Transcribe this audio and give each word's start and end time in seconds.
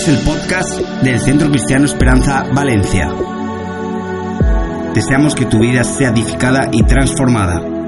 Escuchas 0.00 0.08
el 0.08 0.24
podcast 0.24 0.80
del 1.02 1.20
Centro 1.20 1.50
Cristiano 1.50 1.84
Esperanza 1.84 2.44
Valencia. 2.54 3.08
Deseamos 4.94 5.34
que 5.34 5.44
tu 5.44 5.58
vida 5.58 5.84
sea 5.84 6.08
edificada 6.10 6.68
y 6.72 6.82
transformada. 6.84 7.79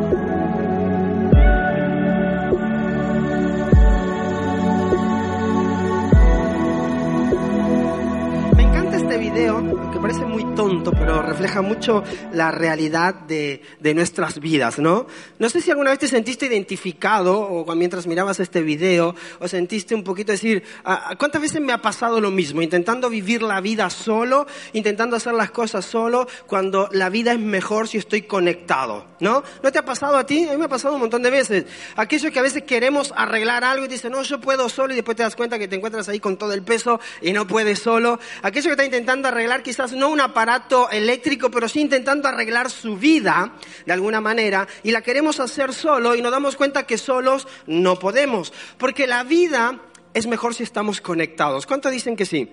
Pero 10.90 11.22
refleja 11.22 11.62
mucho 11.62 12.02
la 12.32 12.50
realidad 12.50 13.14
de, 13.14 13.62
de 13.78 13.94
nuestras 13.94 14.40
vidas, 14.40 14.78
¿no? 14.78 15.06
No 15.38 15.48
sé 15.48 15.60
si 15.60 15.70
alguna 15.70 15.90
vez 15.90 16.00
te 16.00 16.08
sentiste 16.08 16.46
identificado, 16.46 17.38
o 17.40 17.74
mientras 17.74 18.06
mirabas 18.06 18.40
este 18.40 18.62
video, 18.62 19.14
o 19.38 19.46
sentiste 19.46 19.94
un 19.94 20.02
poquito 20.02 20.32
decir, 20.32 20.64
"Ah, 20.84 21.14
¿cuántas 21.18 21.42
veces 21.42 21.60
me 21.60 21.72
ha 21.72 21.78
pasado 21.82 22.20
lo 22.20 22.30
mismo? 22.30 22.62
Intentando 22.62 23.08
vivir 23.08 23.42
la 23.42 23.60
vida 23.60 23.90
solo, 23.90 24.46
intentando 24.72 25.16
hacer 25.16 25.34
las 25.34 25.50
cosas 25.50 25.84
solo, 25.84 26.26
cuando 26.46 26.88
la 26.92 27.10
vida 27.10 27.32
es 27.32 27.38
mejor 27.38 27.86
si 27.86 27.98
estoy 27.98 28.22
conectado, 28.22 29.06
¿no? 29.20 29.44
¿No 29.62 29.70
te 29.70 29.78
ha 29.78 29.84
pasado 29.84 30.16
a 30.16 30.26
ti? 30.26 30.48
A 30.48 30.52
mí 30.52 30.56
me 30.56 30.64
ha 30.64 30.68
pasado 30.68 30.94
un 30.94 31.00
montón 31.00 31.22
de 31.22 31.30
veces. 31.30 31.66
Aquello 31.96 32.32
que 32.32 32.38
a 32.38 32.42
veces 32.42 32.62
queremos 32.64 33.12
arreglar 33.16 33.62
algo 33.62 33.84
y 33.84 33.88
dices, 33.88 34.10
no, 34.10 34.22
yo 34.22 34.40
puedo 34.40 34.68
solo, 34.68 34.92
y 34.92 34.96
después 34.96 35.16
te 35.16 35.22
das 35.22 35.36
cuenta 35.36 35.58
que 35.58 35.68
te 35.68 35.76
encuentras 35.76 36.08
ahí 36.08 36.18
con 36.18 36.36
todo 36.36 36.52
el 36.54 36.62
peso 36.62 36.98
y 37.20 37.32
no 37.32 37.46
puedes 37.46 37.78
solo. 37.78 38.18
Aquello 38.42 38.68
que 38.68 38.72
está 38.72 38.84
intentando 38.84 39.28
arreglar 39.28 39.62
quizás 39.62 39.92
no 39.92 40.08
un 40.08 40.20
aparato 40.20 40.71
eléctrico, 40.90 41.50
pero 41.50 41.68
sí 41.68 41.80
intentando 41.80 42.28
arreglar 42.28 42.70
su 42.70 42.96
vida 42.96 43.54
de 43.86 43.92
alguna 43.92 44.20
manera 44.20 44.66
y 44.82 44.90
la 44.90 45.02
queremos 45.02 45.40
hacer 45.40 45.72
solo 45.72 46.14
y 46.14 46.22
nos 46.22 46.32
damos 46.32 46.56
cuenta 46.56 46.86
que 46.86 46.98
solos 46.98 47.46
no 47.66 47.98
podemos. 47.98 48.52
Porque 48.78 49.06
la 49.06 49.24
vida 49.24 49.80
es 50.14 50.26
mejor 50.26 50.54
si 50.54 50.62
estamos 50.62 51.00
conectados. 51.00 51.66
¿Cuántos 51.66 51.92
dicen 51.92 52.16
que 52.16 52.26
sí? 52.26 52.50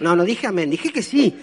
No, 0.00 0.14
no 0.14 0.24
dije 0.24 0.46
amén, 0.46 0.70
dije 0.70 0.92
que 0.92 1.02
sí. 1.02 1.34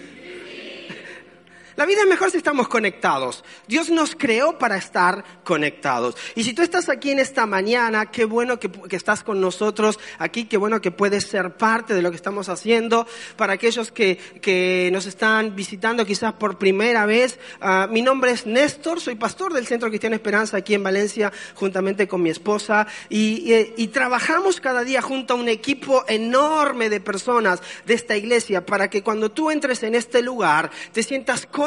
La 1.76 1.86
vida 1.86 2.02
es 2.02 2.08
mejor 2.08 2.30
si 2.30 2.36
estamos 2.36 2.68
conectados. 2.68 3.44
Dios 3.66 3.90
nos 3.90 4.14
creó 4.14 4.58
para 4.58 4.76
estar 4.76 5.24
conectados. 5.42 6.16
Y 6.34 6.44
si 6.44 6.54
tú 6.54 6.62
estás 6.62 6.88
aquí 6.88 7.10
en 7.10 7.18
esta 7.18 7.46
mañana, 7.46 8.06
qué 8.06 8.24
bueno 8.24 8.58
que, 8.60 8.70
que 8.70 8.96
estás 8.96 9.24
con 9.24 9.40
nosotros 9.40 9.98
aquí, 10.18 10.44
qué 10.44 10.56
bueno 10.56 10.80
que 10.80 10.90
puedes 10.90 11.24
ser 11.26 11.56
parte 11.56 11.94
de 11.94 12.02
lo 12.02 12.10
que 12.10 12.16
estamos 12.16 12.48
haciendo. 12.48 13.06
Para 13.36 13.54
aquellos 13.54 13.90
que, 13.90 14.16
que 14.40 14.88
nos 14.92 15.06
están 15.06 15.56
visitando 15.56 16.06
quizás 16.06 16.32
por 16.34 16.58
primera 16.58 17.06
vez, 17.06 17.38
ah, 17.60 17.88
mi 17.90 18.02
nombre 18.02 18.30
es 18.30 18.46
Néstor, 18.46 19.00
soy 19.00 19.16
pastor 19.16 19.52
del 19.52 19.66
Centro 19.66 19.88
Cristiano 19.88 20.14
Esperanza 20.16 20.56
aquí 20.58 20.74
en 20.74 20.82
Valencia, 20.84 21.32
juntamente 21.54 22.06
con 22.06 22.22
mi 22.22 22.30
esposa. 22.30 22.86
Y, 23.08 23.52
y- 23.52 23.74
y 23.76 23.88
trabajamos 23.88 24.60
cada 24.60 24.84
día 24.84 25.02
junto 25.02 25.34
a 25.34 25.36
un 25.36 25.48
equipo 25.48 26.04
enorme 26.08 26.88
de 26.88 27.00
personas 27.00 27.60
de 27.86 27.94
esta 27.94 28.16
iglesia 28.16 28.64
para 28.64 28.88
que 28.88 29.02
cuando 29.02 29.30
tú 29.30 29.50
entres 29.50 29.82
en 29.82 29.94
este 29.94 30.22
lugar 30.22 30.70
te 30.92 31.02
sientas 31.02 31.46
conectado. 31.46 31.63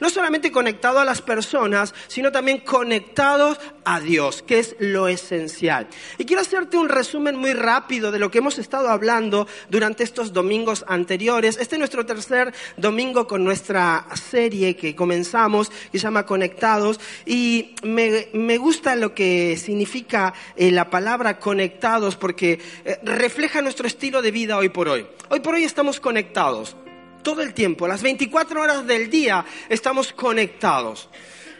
No 0.00 0.10
solamente 0.10 0.52
conectado 0.52 0.98
a 0.98 1.04
las 1.04 1.22
personas, 1.22 1.94
sino 2.08 2.30
también 2.30 2.58
conectados 2.58 3.58
a 3.84 4.00
Dios, 4.00 4.42
que 4.42 4.58
es 4.58 4.76
lo 4.78 5.08
esencial. 5.08 5.88
Y 6.18 6.24
quiero 6.24 6.42
hacerte 6.42 6.76
un 6.76 6.88
resumen 6.88 7.36
muy 7.36 7.52
rápido 7.52 8.12
de 8.12 8.18
lo 8.18 8.30
que 8.30 8.38
hemos 8.38 8.58
estado 8.58 8.88
hablando 8.88 9.46
durante 9.70 10.04
estos 10.04 10.32
domingos 10.32 10.84
anteriores. 10.86 11.58
Este 11.60 11.76
es 11.76 11.78
nuestro 11.78 12.06
tercer 12.06 12.54
domingo 12.76 13.26
con 13.26 13.44
nuestra 13.44 14.06
serie 14.14 14.76
que 14.76 14.94
comenzamos, 14.94 15.70
que 15.90 15.98
se 15.98 16.04
llama 16.04 16.26
Conectados. 16.26 17.00
Y 17.26 17.74
me, 17.82 18.28
me 18.32 18.58
gusta 18.58 18.94
lo 18.94 19.14
que 19.14 19.56
significa 19.56 20.34
eh, 20.56 20.70
la 20.70 20.90
palabra 20.90 21.38
conectados 21.38 22.16
porque 22.16 22.60
eh, 22.84 22.98
refleja 23.02 23.62
nuestro 23.62 23.86
estilo 23.86 24.22
de 24.22 24.30
vida 24.30 24.56
hoy 24.56 24.68
por 24.68 24.88
hoy. 24.88 25.06
Hoy 25.28 25.40
por 25.40 25.54
hoy 25.54 25.64
estamos 25.64 25.98
conectados 25.98 26.76
todo 27.22 27.42
el 27.42 27.54
tiempo, 27.54 27.88
las 27.88 28.02
24 28.02 28.60
horas 28.60 28.86
del 28.86 29.10
día 29.10 29.44
estamos 29.68 30.12
conectados. 30.12 31.08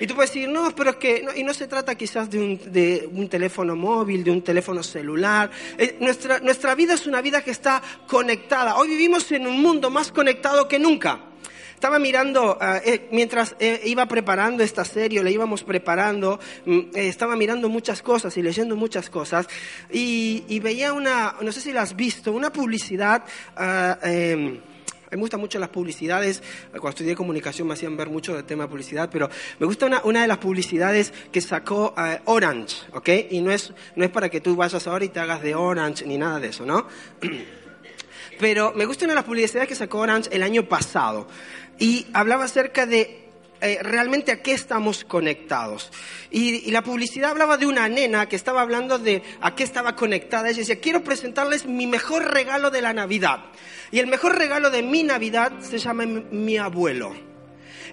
Y 0.03 0.07
tú 0.09 0.17
puedes 0.17 0.33
decir, 0.33 0.49
no, 0.49 0.75
pero 0.75 0.91
es 0.91 0.97
que, 0.97 1.23
no, 1.23 1.33
y 1.33 1.45
no 1.45 1.55
se 1.55 1.69
trata 1.69 1.95
quizás 1.95 2.29
de 2.29 2.41
un, 2.41 2.73
de 2.73 3.09
un 3.13 3.29
teléfono 3.29 3.77
móvil, 3.77 4.25
de 4.25 4.33
un 4.33 4.43
teléfono 4.43 4.83
celular. 4.83 5.49
Eh, 5.79 5.97
nuestra, 6.01 6.41
nuestra 6.41 6.75
vida 6.75 6.95
es 6.95 7.07
una 7.07 7.21
vida 7.21 7.43
que 7.43 7.53
está 7.53 7.81
conectada. 8.09 8.77
Hoy 8.77 8.89
vivimos 8.89 9.31
en 9.31 9.47
un 9.47 9.63
mundo 9.63 9.91
más 9.91 10.11
conectado 10.11 10.67
que 10.67 10.81
nunca. 10.81 11.21
Estaba 11.83 12.01
mirando, 12.01 12.59
ah, 12.61 12.81
eh, 12.85 13.09
mientras 13.13 13.55
eh, 13.61 13.81
iba 13.85 14.07
preparando 14.07 14.63
esta 14.63 14.85
serie, 14.85 15.23
la 15.23 15.31
íbamos 15.31 15.63
preparando, 15.63 16.41
mm, 16.65 16.81
estaba 16.95 17.37
mirando 17.37 17.69
muchas 17.69 18.03
cosas 18.03 18.37
y 18.37 18.43
leyendo 18.43 18.77
muchas 18.77 19.11
cosas, 19.11 19.49
y, 19.93 20.45
y 20.49 20.61
veía 20.61 20.93
una, 20.93 21.35
no 21.41 21.51
sé 21.53 21.61
si 21.61 21.73
la 21.73 21.83
has 21.83 21.97
visto, 21.97 22.33
una 22.33 22.53
publicidad, 22.53 23.25
ah, 23.57 23.99
em, 24.03 24.61
me 25.17 25.21
gustan 25.23 25.41
mucho 25.41 25.59
las 25.59 25.69
publicidades. 25.69 26.43
Cuando 26.71 26.91
estudié 26.91 27.15
comunicación 27.15 27.69
me 27.69 27.75
hacían 27.75 27.97
ver 27.97 28.09
mucho 28.09 28.35
del 28.35 28.45
tema 28.45 28.65
de 28.65 28.71
publicidad, 28.71 29.11
pero 29.13 29.29
me 29.59 29.67
gusta 29.67 29.87
una, 30.05 30.23
de 30.23 30.29
las 30.29 30.39
publicidades 30.39 31.13
que 31.31 31.41
sacó 31.41 31.95
eh, 31.99 32.21
Orange, 32.25 32.77
¿ok? 32.93 33.09
Y 33.31 33.41
no 33.41 33.51
es, 33.51 33.73
no 33.95 34.05
es 34.05 34.11
para 34.11 34.29
que 34.29 34.41
tú 34.41 34.57
vayas 34.57 34.87
ahora 34.87 35.05
y 35.05 35.09
te 35.09 35.21
hagas 35.21 35.43
de 35.43 35.55
Orange 35.55 36.07
ni 36.07 36.17
nada 36.17 36.41
de 36.41 36.49
eso, 36.49 36.65
¿no? 36.65 36.87
Pero 38.41 38.73
me 38.75 38.87
gusta 38.87 39.05
una 39.05 39.13
de 39.13 39.17
las 39.17 39.25
publicidades 39.25 39.69
que 39.69 39.75
sacó 39.75 39.99
Orange 39.99 40.31
el 40.33 40.43
año 40.43 40.69
pasado. 40.69 41.29
Y 41.79 42.07
hablaba 42.13 42.45
acerca 42.45 42.87
de 42.87 43.22
eh, 43.63 43.79
realmente 43.81 44.33
a 44.33 44.43
qué 44.43 44.53
estamos 44.55 45.05
conectados. 45.05 45.93
Y, 46.33 46.69
y 46.69 46.73
la 46.73 46.83
publicidad 46.83 47.31
hablaba 47.31 47.57
de 47.57 47.67
una 47.67 47.89
nena 47.89 48.29
que 48.29 48.35
estaba 48.35 48.61
hablando 48.61 48.99
de 48.99 49.23
a 49.41 49.55
qué 49.55 49.63
estaba 49.63 49.95
conectada. 49.95 50.49
Ella 50.49 50.59
decía, 50.59 50.81
quiero 50.81 51.05
presentarles 51.05 51.65
mi 51.65 51.87
mejor 51.87 52.35
regalo 52.35 52.73
de 52.73 52.83
la 52.83 52.93
Navidad. 52.93 53.45
Y 53.93 54.01
el 54.01 54.09
mejor 54.09 54.37
regalo 54.37 54.71
de 54.71 54.83
mi 54.83 55.05
Navidad 55.05 55.53
se 55.61 55.79
llama 55.79 56.07
mi, 56.07 56.59
abuelo 56.59 57.15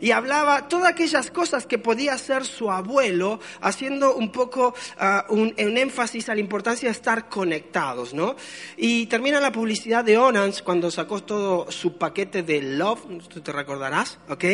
y 0.01 0.09
hablaba 0.09 0.67
todas 0.69 0.89
aquellas 0.89 1.29
cosas 1.29 1.67
que 1.67 1.77
podía 1.77 2.13
hacer 2.13 2.45
su 2.45 2.71
abuelo, 2.71 3.39
haciendo 3.61 4.15
un 4.15 4.31
poco 4.31 4.73
ah, 4.97 5.25
un, 5.29 5.53
un 5.55 5.77
énfasis 5.77 6.29
a 6.29 6.33
la 6.33 6.39
importancia 6.39 6.87
de 6.87 6.93
estar 6.93 7.29
conectados, 7.29 8.13
¿no? 8.13 8.35
Y 8.77 9.05
termina 9.05 9.39
la 9.39 9.51
publicidad 9.51 10.03
de 10.03 10.17
Orange 10.17 10.63
cuando 10.63 10.89
sacó 10.89 11.21
todo 11.21 11.69
su 11.69 11.97
paquete 11.97 12.41
de 12.41 12.61
Love, 12.61 13.27
tú 13.27 13.41
te 13.41 13.51
recordarás, 13.51 14.17
¿ok? 14.29 14.45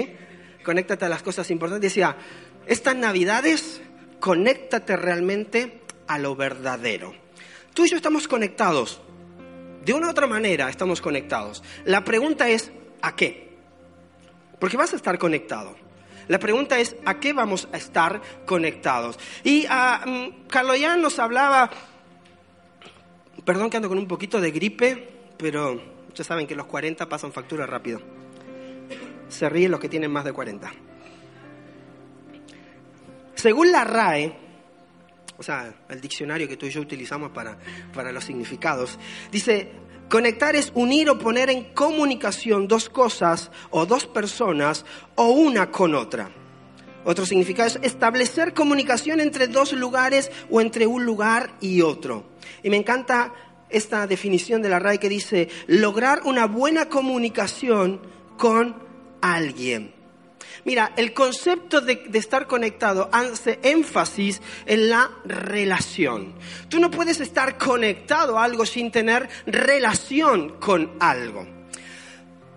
Conéctate 0.66 1.06
a 1.06 1.10
las 1.10 1.22
cosas 1.22 1.50
importantes. 1.52 1.92
Decía, 1.92 2.18
estas 2.66 2.96
navidades, 2.96 3.82
conéctate 4.20 4.98
realmente 4.98 5.82
a 6.08 6.18
lo 6.18 6.36
verdadero. 6.36 7.14
Tú 7.74 7.86
y 7.86 7.90
yo 7.90 7.98
estamos 7.98 8.28
conectados. 8.28 9.02
De 9.86 9.94
una 9.94 10.08
u 10.08 10.10
otra 10.10 10.26
manera 10.26 10.68
estamos 10.70 11.00
conectados. 11.00 11.64
La 11.86 12.04
pregunta 12.04 12.50
es, 12.50 12.72
¿a 13.04 13.16
qué? 13.16 13.56
Porque 14.60 14.78
vas 14.78 14.94
a 14.94 14.96
estar 14.96 15.20
conectado. 15.20 15.76
La 16.28 16.40
pregunta 16.40 16.80
es, 16.80 16.96
¿a 17.06 17.20
qué 17.20 17.34
vamos 17.34 17.68
a 17.72 17.78
estar 17.78 18.20
conectados? 18.46 19.20
Y 19.44 19.68
uh, 19.68 20.48
Carloyan 20.48 21.00
nos 21.02 21.20
hablaba, 21.20 21.70
perdón 23.46 23.70
que 23.70 23.78
ando 23.78 23.90
con 23.90 24.00
un 24.00 24.08
poquito 24.08 24.42
de 24.42 24.50
gripe, 24.50 25.08
pero 25.38 25.80
ya 26.16 26.24
saben 26.24 26.48
que 26.48 26.56
los 26.56 26.66
40 26.66 27.08
pasan 27.08 27.32
factura 27.32 27.68
rápido. 27.68 28.25
Se 29.30 29.50
ríen 29.50 29.72
los 29.72 29.80
que 29.80 29.90
tienen 29.90 30.12
más 30.12 30.26
de 30.26 30.34
40. 30.34 30.72
Según 33.36 33.72
la 33.72 33.84
RAE, 33.84 34.36
o 35.38 35.44
sea, 35.44 35.74
el 35.90 36.02
diccionario 36.02 36.48
que 36.48 36.58
tú 36.58 36.66
y 36.66 36.70
yo 36.70 36.82
utilizamos 36.82 37.32
para, 37.32 37.58
para 37.94 38.12
los 38.12 38.24
significados, 38.24 38.98
dice, 39.32 39.72
conectar 40.10 40.56
es 40.56 40.72
unir 40.76 41.10
o 41.10 41.20
poner 41.20 41.50
en 41.50 41.74
comunicación 41.74 42.68
dos 42.68 42.90
cosas 42.90 43.52
o 43.72 43.86
dos 43.86 44.08
personas 44.08 44.86
o 45.16 45.28
una 45.28 45.72
con 45.72 45.96
otra. 45.96 46.30
Otro 47.04 47.26
significado 47.26 47.68
es 47.68 47.80
establecer 47.84 48.54
comunicación 48.54 49.20
entre 49.20 49.48
dos 49.48 49.74
lugares 49.74 50.32
o 50.50 50.60
entre 50.60 50.88
un 50.88 51.06
lugar 51.06 51.54
y 51.62 51.82
otro. 51.82 52.26
Y 52.64 52.70
me 52.72 52.78
encanta 52.78 53.32
esta 53.70 54.08
definición 54.08 54.62
de 54.62 54.70
la 54.70 54.80
RAE 54.80 55.00
que 55.00 55.10
dice 55.10 55.50
lograr 55.68 56.22
una 56.26 56.48
buena 56.48 56.90
comunicación 56.90 58.02
con 58.38 58.85
alguien. 59.34 59.94
Mira, 60.64 60.94
el 60.98 61.14
concepto 61.14 61.82
de, 61.82 62.10
estar 62.14 62.48
conectado 62.48 63.10
hace 63.12 63.60
énfasis 63.62 64.42
en 64.66 64.90
la 64.90 65.12
relación. 65.26 66.34
Tú 66.70 66.80
no 66.80 66.90
puedes 66.90 67.20
estar 67.20 67.58
conectado 67.58 68.40
a 68.40 68.44
algo 68.44 68.66
sin 68.66 68.92
tener 68.92 69.30
relación 69.46 70.58
con 70.60 70.92
algo. 71.00 71.55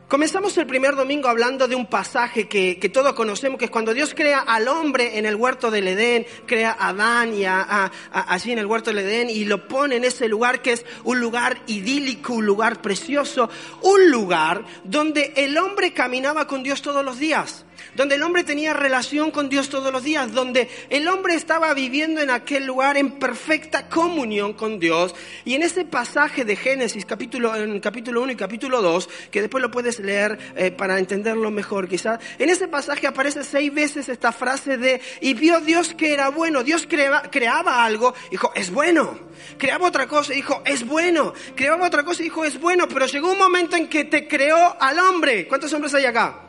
Comenzamos 0.08 0.56
el 0.56 0.66
primer 0.66 0.96
domingo 0.96 1.28
hablando 1.28 1.68
de 1.68 1.74
un 1.74 1.84
pasaje 1.84 2.48
que, 2.48 2.78
que, 2.78 2.88
todos 2.88 3.12
conocemos, 3.12 3.58
que 3.58 3.66
es 3.66 3.70
cuando 3.70 3.92
Dios 3.92 4.14
crea 4.14 4.38
al 4.38 4.66
hombre 4.66 5.18
en 5.18 5.26
el 5.26 5.36
huerto 5.36 5.70
del 5.70 5.86
Edén, 5.86 6.26
crea 6.46 6.70
a 6.70 6.88
Adán 6.88 7.34
y 7.34 7.44
a, 7.44 7.60
a, 7.60 7.92
a, 8.10 8.32
allí 8.32 8.52
en 8.52 8.58
el 8.58 8.64
huerto 8.64 8.88
del 8.88 9.00
Edén 9.00 9.28
y 9.28 9.44
lo 9.44 9.68
pone 9.68 9.96
en 9.96 10.04
ese 10.04 10.26
lugar 10.26 10.62
que 10.62 10.72
es 10.72 10.86
un 11.04 11.20
lugar 11.20 11.58
idílico, 11.66 12.32
un 12.32 12.46
lugar 12.46 12.80
precioso, 12.80 13.50
un 13.82 14.10
lugar 14.10 14.64
donde 14.82 15.34
el 15.36 15.58
hombre 15.58 15.92
caminaba 15.92 16.46
con 16.46 16.62
Dios 16.62 16.80
todos 16.80 17.04
los 17.04 17.18
días 17.18 17.66
donde 17.94 18.16
el 18.16 18.22
hombre 18.22 18.44
tenía 18.44 18.72
relación 18.72 19.30
con 19.30 19.48
Dios 19.48 19.68
todos 19.68 19.92
los 19.92 20.02
días, 20.02 20.32
donde 20.32 20.68
el 20.90 21.08
hombre 21.08 21.34
estaba 21.34 21.72
viviendo 21.74 22.20
en 22.20 22.30
aquel 22.30 22.66
lugar 22.66 22.96
en 22.96 23.12
perfecta 23.12 23.88
comunión 23.88 24.52
con 24.52 24.78
Dios. 24.78 25.14
Y 25.44 25.54
en 25.54 25.62
ese 25.62 25.84
pasaje 25.84 26.44
de 26.44 26.56
Génesis, 26.56 27.04
capítulo, 27.04 27.54
en 27.54 27.80
capítulo 27.80 28.22
1 28.22 28.32
y 28.32 28.36
capítulo 28.36 28.82
2, 28.82 29.08
que 29.30 29.40
después 29.40 29.62
lo 29.62 29.70
puedes 29.70 29.98
leer 30.00 30.38
eh, 30.56 30.70
para 30.70 30.98
entenderlo 30.98 31.50
mejor 31.50 31.88
quizás, 31.88 32.20
en 32.38 32.48
ese 32.50 32.68
pasaje 32.68 33.06
aparece 33.06 33.44
seis 33.44 33.72
veces 33.72 34.08
esta 34.08 34.32
frase 34.32 34.76
de, 34.78 35.00
y 35.20 35.34
vio 35.34 35.60
Dios 35.60 35.94
que 35.94 36.12
era 36.12 36.28
bueno, 36.30 36.62
Dios 36.62 36.86
creaba, 36.88 37.22
creaba 37.22 37.84
algo, 37.84 38.14
dijo, 38.30 38.52
es 38.54 38.70
bueno, 38.70 39.18
creaba 39.56 39.86
otra 39.86 40.06
cosa, 40.06 40.32
dijo, 40.32 40.62
es 40.64 40.86
bueno, 40.86 41.32
creaba 41.54 41.86
otra 41.86 42.04
cosa, 42.04 42.22
dijo, 42.22 42.44
es 42.44 42.60
bueno, 42.60 42.88
pero 42.88 43.06
llegó 43.06 43.32
un 43.32 43.38
momento 43.38 43.76
en 43.76 43.88
que 43.88 44.04
te 44.04 44.26
creó 44.26 44.76
al 44.80 44.98
hombre. 44.98 45.46
¿Cuántos 45.46 45.72
hombres 45.72 45.94
hay 45.94 46.06
acá? 46.06 46.47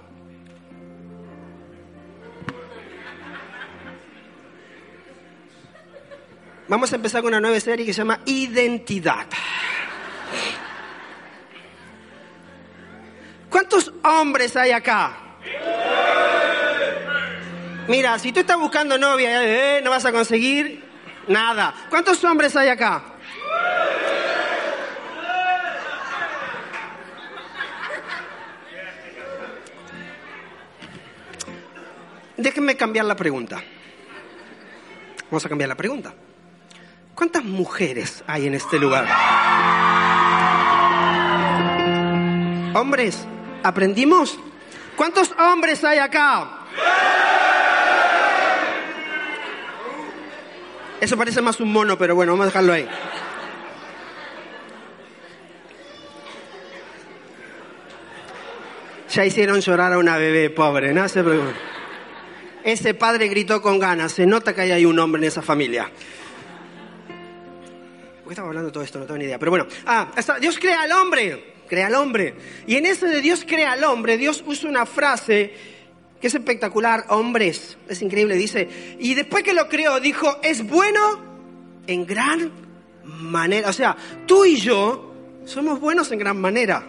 Vamos 6.69 6.93
a 6.93 6.97
empezar 6.97 7.23
con 7.23 7.29
una 7.29 7.41
nueva 7.41 7.59
serie 7.59 7.83
que 7.83 7.93
se 7.93 7.97
llama 7.97 8.19
Identidad. 8.25 9.25
¿Cuántos 13.49 13.91
hombres 14.03 14.55
hay 14.55 14.69
acá? 14.69 15.17
Mira, 17.87 18.19
si 18.19 18.31
tú 18.31 18.41
estás 18.41 18.57
buscando 18.57 18.99
novia, 18.99 19.77
eh, 19.77 19.81
no 19.81 19.89
vas 19.89 20.05
a 20.05 20.11
conseguir 20.11 20.83
nada. 21.27 21.73
¿Cuántos 21.89 22.23
hombres 22.23 22.55
hay 22.55 22.69
acá? 22.69 23.03
Déjenme 32.37 32.77
cambiar 32.77 33.05
la 33.05 33.15
pregunta. 33.15 33.59
Vamos 35.31 35.43
a 35.43 35.49
cambiar 35.49 35.67
la 35.67 35.75
pregunta. 35.75 36.13
¿Cuántas 37.19 37.43
mujeres 37.43 38.23
hay 38.27 38.47
en 38.47 38.53
este 38.53 38.79
lugar? 38.79 39.05
Hombres, 42.73 43.27
¿aprendimos? 43.61 44.39
¿Cuántos 44.95 45.33
hombres 45.37 45.83
hay 45.83 45.97
acá? 45.97 46.49
Eso 51.01 51.17
parece 51.17 51.41
más 51.41 51.59
un 51.59 51.73
mono, 51.73 51.97
pero 51.97 52.15
bueno, 52.15 52.31
vamos 52.31 52.45
a 52.45 52.47
dejarlo 52.51 52.71
ahí. 52.71 52.87
Ya 59.11 59.25
hicieron 59.25 59.59
llorar 59.59 59.91
a 59.91 59.97
una 59.97 60.15
bebé 60.15 60.49
pobre, 60.49 60.93
no 60.93 61.09
se. 61.09 61.21
Ese 62.63 62.93
padre 62.93 63.27
gritó 63.27 63.61
con 63.61 63.77
ganas, 63.77 64.13
se 64.13 64.25
nota 64.25 64.55
que 64.55 64.61
hay 64.61 64.85
un 64.85 64.97
hombre 64.99 65.21
en 65.21 65.27
esa 65.27 65.41
familia. 65.41 65.91
¿Por 68.29 68.35
qué 68.35 68.41
estaba 68.41 68.49
hablando 68.49 68.71
todo 68.71 68.83
esto? 68.83 68.99
No 68.99 69.07
tengo 69.07 69.17
ni 69.17 69.25
idea. 69.25 69.39
Pero 69.39 69.49
bueno, 69.49 69.65
ah, 69.87 70.11
Dios 70.39 70.59
crea 70.59 70.83
al 70.83 70.91
hombre, 70.91 71.55
crea 71.67 71.87
al 71.87 71.95
hombre. 71.95 72.35
Y 72.67 72.75
en 72.75 72.85
ese 72.85 73.07
de 73.07 73.21
Dios 73.21 73.43
crea 73.43 73.71
al 73.71 73.83
hombre, 73.83 74.19
Dios 74.19 74.43
usa 74.45 74.69
una 74.69 74.85
frase 74.85 75.51
que 76.21 76.27
es 76.27 76.35
espectacular, 76.35 77.05
hombres, 77.09 77.79
es 77.87 78.03
increíble, 78.03 78.35
dice, 78.35 78.97
y 78.99 79.15
después 79.15 79.43
que 79.43 79.55
lo 79.55 79.67
creó, 79.67 79.99
dijo, 79.99 80.37
es 80.43 80.63
bueno 80.63 81.19
en 81.87 82.05
gran 82.05 82.51
manera. 83.03 83.67
O 83.67 83.73
sea, 83.73 83.97
tú 84.27 84.45
y 84.45 84.57
yo 84.57 85.11
somos 85.45 85.79
buenos 85.79 86.11
en 86.11 86.19
gran 86.19 86.39
manera. 86.39 86.87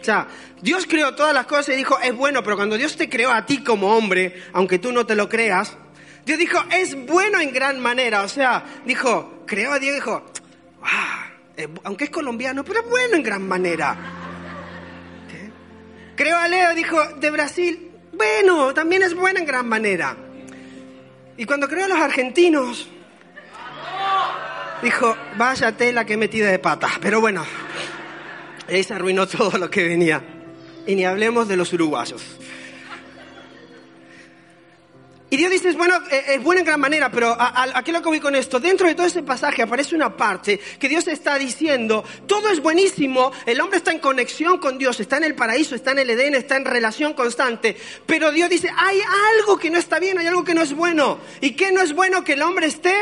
O 0.00 0.02
sea, 0.02 0.26
Dios 0.62 0.86
creó 0.88 1.14
todas 1.14 1.34
las 1.34 1.44
cosas 1.44 1.74
y 1.74 1.76
dijo, 1.76 2.00
es 2.00 2.16
bueno, 2.16 2.42
pero 2.42 2.56
cuando 2.56 2.78
Dios 2.78 2.96
te 2.96 3.10
creó 3.10 3.30
a 3.30 3.44
ti 3.44 3.62
como 3.62 3.94
hombre, 3.94 4.42
aunque 4.54 4.78
tú 4.78 4.90
no 4.90 5.04
te 5.04 5.16
lo 5.16 5.28
creas, 5.28 5.76
Dios 6.24 6.38
dijo, 6.38 6.58
es 6.70 6.94
bueno 7.06 7.40
en 7.40 7.52
gran 7.52 7.78
manera. 7.78 8.22
O 8.22 8.28
sea, 8.28 8.64
dijo, 8.86 9.42
creó 9.44 9.72
a 9.72 9.78
Dios 9.78 9.94
dijo, 9.96 10.31
ah, 10.82 11.26
aunque 11.84 12.04
es 12.04 12.10
colombiano, 12.10 12.64
pero 12.64 12.80
es 12.80 12.88
bueno 12.88 13.16
en 13.16 13.22
gran 13.22 13.46
manera. 13.46 13.96
Creó 16.16 16.36
a 16.36 16.46
Leo, 16.46 16.74
dijo, 16.74 17.02
de 17.16 17.30
Brasil, 17.30 17.90
bueno, 18.12 18.74
también 18.74 19.02
es 19.02 19.14
bueno 19.14 19.38
en 19.38 19.46
gran 19.46 19.66
manera. 19.66 20.16
Y 21.36 21.44
cuando 21.46 21.68
creó 21.68 21.86
a 21.86 21.88
los 21.88 21.98
argentinos, 21.98 22.88
dijo, 24.82 25.16
vaya 25.36 25.76
tela 25.76 26.04
que 26.04 26.16
metida 26.16 26.50
de 26.50 26.58
pata. 26.58 26.88
Pero 27.00 27.20
bueno, 27.20 27.44
ahí 28.68 28.82
se 28.82 28.94
arruinó 28.94 29.26
todo 29.26 29.56
lo 29.58 29.70
que 29.70 29.88
venía. 29.88 30.22
Y 30.86 30.94
ni 30.94 31.04
hablemos 31.04 31.48
de 31.48 31.56
los 31.56 31.72
uruguayos. 31.72 32.22
Y 35.32 35.38
Dios 35.38 35.50
dice, 35.50 35.72
bueno, 35.72 35.98
eh, 36.10 36.34
es 36.34 36.42
bueno 36.42 36.60
en 36.60 36.66
gran 36.66 36.78
manera, 36.78 37.10
pero 37.10 37.34
¿a, 37.38 37.82
qué 37.82 37.90
lo 37.90 38.02
que 38.02 38.08
voy 38.10 38.20
con 38.20 38.34
esto? 38.34 38.60
Dentro 38.60 38.86
de 38.86 38.94
todo 38.94 39.06
ese 39.06 39.22
pasaje 39.22 39.62
aparece 39.62 39.94
una 39.94 40.14
parte 40.14 40.60
que 40.78 40.90
Dios 40.90 41.08
está 41.08 41.38
diciendo, 41.38 42.04
todo 42.26 42.50
es 42.50 42.60
buenísimo, 42.60 43.32
el 43.46 43.58
hombre 43.62 43.78
está 43.78 43.92
en 43.92 43.98
conexión 43.98 44.58
con 44.58 44.76
Dios, 44.76 45.00
está 45.00 45.16
en 45.16 45.24
el 45.24 45.34
paraíso, 45.34 45.74
está 45.74 45.92
en 45.92 46.00
el 46.00 46.10
Edén, 46.10 46.34
está 46.34 46.56
en 46.56 46.66
relación 46.66 47.14
constante, 47.14 47.74
pero 48.04 48.30
Dios 48.30 48.50
dice, 48.50 48.68
hay 48.76 49.00
algo 49.38 49.56
que 49.56 49.70
no 49.70 49.78
está 49.78 49.98
bien, 49.98 50.18
hay 50.18 50.26
algo 50.26 50.44
que 50.44 50.52
no 50.52 50.60
es 50.60 50.74
bueno. 50.74 51.18
¿Y 51.40 51.52
qué 51.52 51.72
no 51.72 51.80
es 51.80 51.94
bueno 51.94 52.22
que 52.24 52.34
el 52.34 52.42
hombre 52.42 52.66
esté 52.66 52.92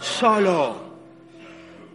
solo? 0.00 0.85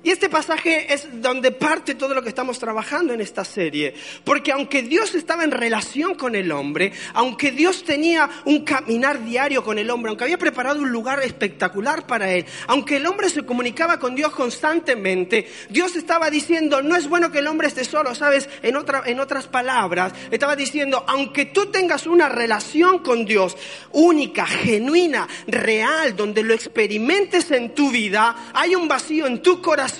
Y 0.03 0.09
este 0.09 0.29
pasaje 0.29 0.91
es 0.91 1.21
donde 1.21 1.51
parte 1.51 1.93
todo 1.93 2.15
lo 2.15 2.23
que 2.23 2.29
estamos 2.29 2.57
trabajando 2.57 3.13
en 3.13 3.21
esta 3.21 3.45
serie. 3.45 3.93
Porque 4.23 4.51
aunque 4.51 4.81
Dios 4.81 5.13
estaba 5.13 5.43
en 5.43 5.51
relación 5.51 6.15
con 6.15 6.33
el 6.33 6.51
hombre, 6.51 6.91
aunque 7.13 7.51
Dios 7.51 7.83
tenía 7.83 8.27
un 8.45 8.63
caminar 8.65 9.23
diario 9.23 9.63
con 9.63 9.77
el 9.77 9.91
hombre, 9.91 10.09
aunque 10.09 10.23
había 10.23 10.39
preparado 10.39 10.81
un 10.81 10.91
lugar 10.91 11.21
espectacular 11.21 12.07
para 12.07 12.31
él, 12.31 12.45
aunque 12.65 12.97
el 12.97 13.05
hombre 13.05 13.29
se 13.29 13.45
comunicaba 13.45 13.99
con 13.99 14.15
Dios 14.15 14.31
constantemente, 14.31 15.47
Dios 15.69 15.95
estaba 15.95 16.31
diciendo, 16.31 16.81
no 16.81 16.95
es 16.95 17.07
bueno 17.07 17.31
que 17.31 17.39
el 17.39 17.47
hombre 17.47 17.67
esté 17.67 17.83
solo, 17.83 18.15
¿sabes? 18.15 18.49
En, 18.63 18.77
otra, 18.77 19.03
en 19.05 19.19
otras 19.19 19.45
palabras, 19.45 20.13
estaba 20.31 20.55
diciendo, 20.55 21.05
aunque 21.07 21.45
tú 21.45 21.67
tengas 21.67 22.07
una 22.07 22.27
relación 22.27 22.99
con 22.99 23.23
Dios 23.25 23.55
única, 23.91 24.47
genuina, 24.47 25.27
real, 25.45 26.15
donde 26.15 26.41
lo 26.41 26.55
experimentes 26.55 27.51
en 27.51 27.75
tu 27.75 27.91
vida, 27.91 28.51
hay 28.55 28.73
un 28.73 28.87
vacío 28.87 29.27
en 29.27 29.43
tu 29.43 29.61
corazón 29.61 29.90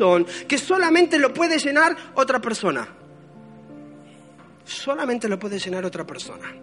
que 0.48 0.58
solamente 0.58 1.20
lo 1.20 1.34
puede 1.34 1.58
llenar 1.58 1.96
otra 2.16 2.40
persona. 2.40 2.88
Solamente 4.64 5.28
lo 5.28 5.38
puede 5.38 5.60
llenar 5.60 5.86
otra 5.86 6.06
persona. 6.06 6.54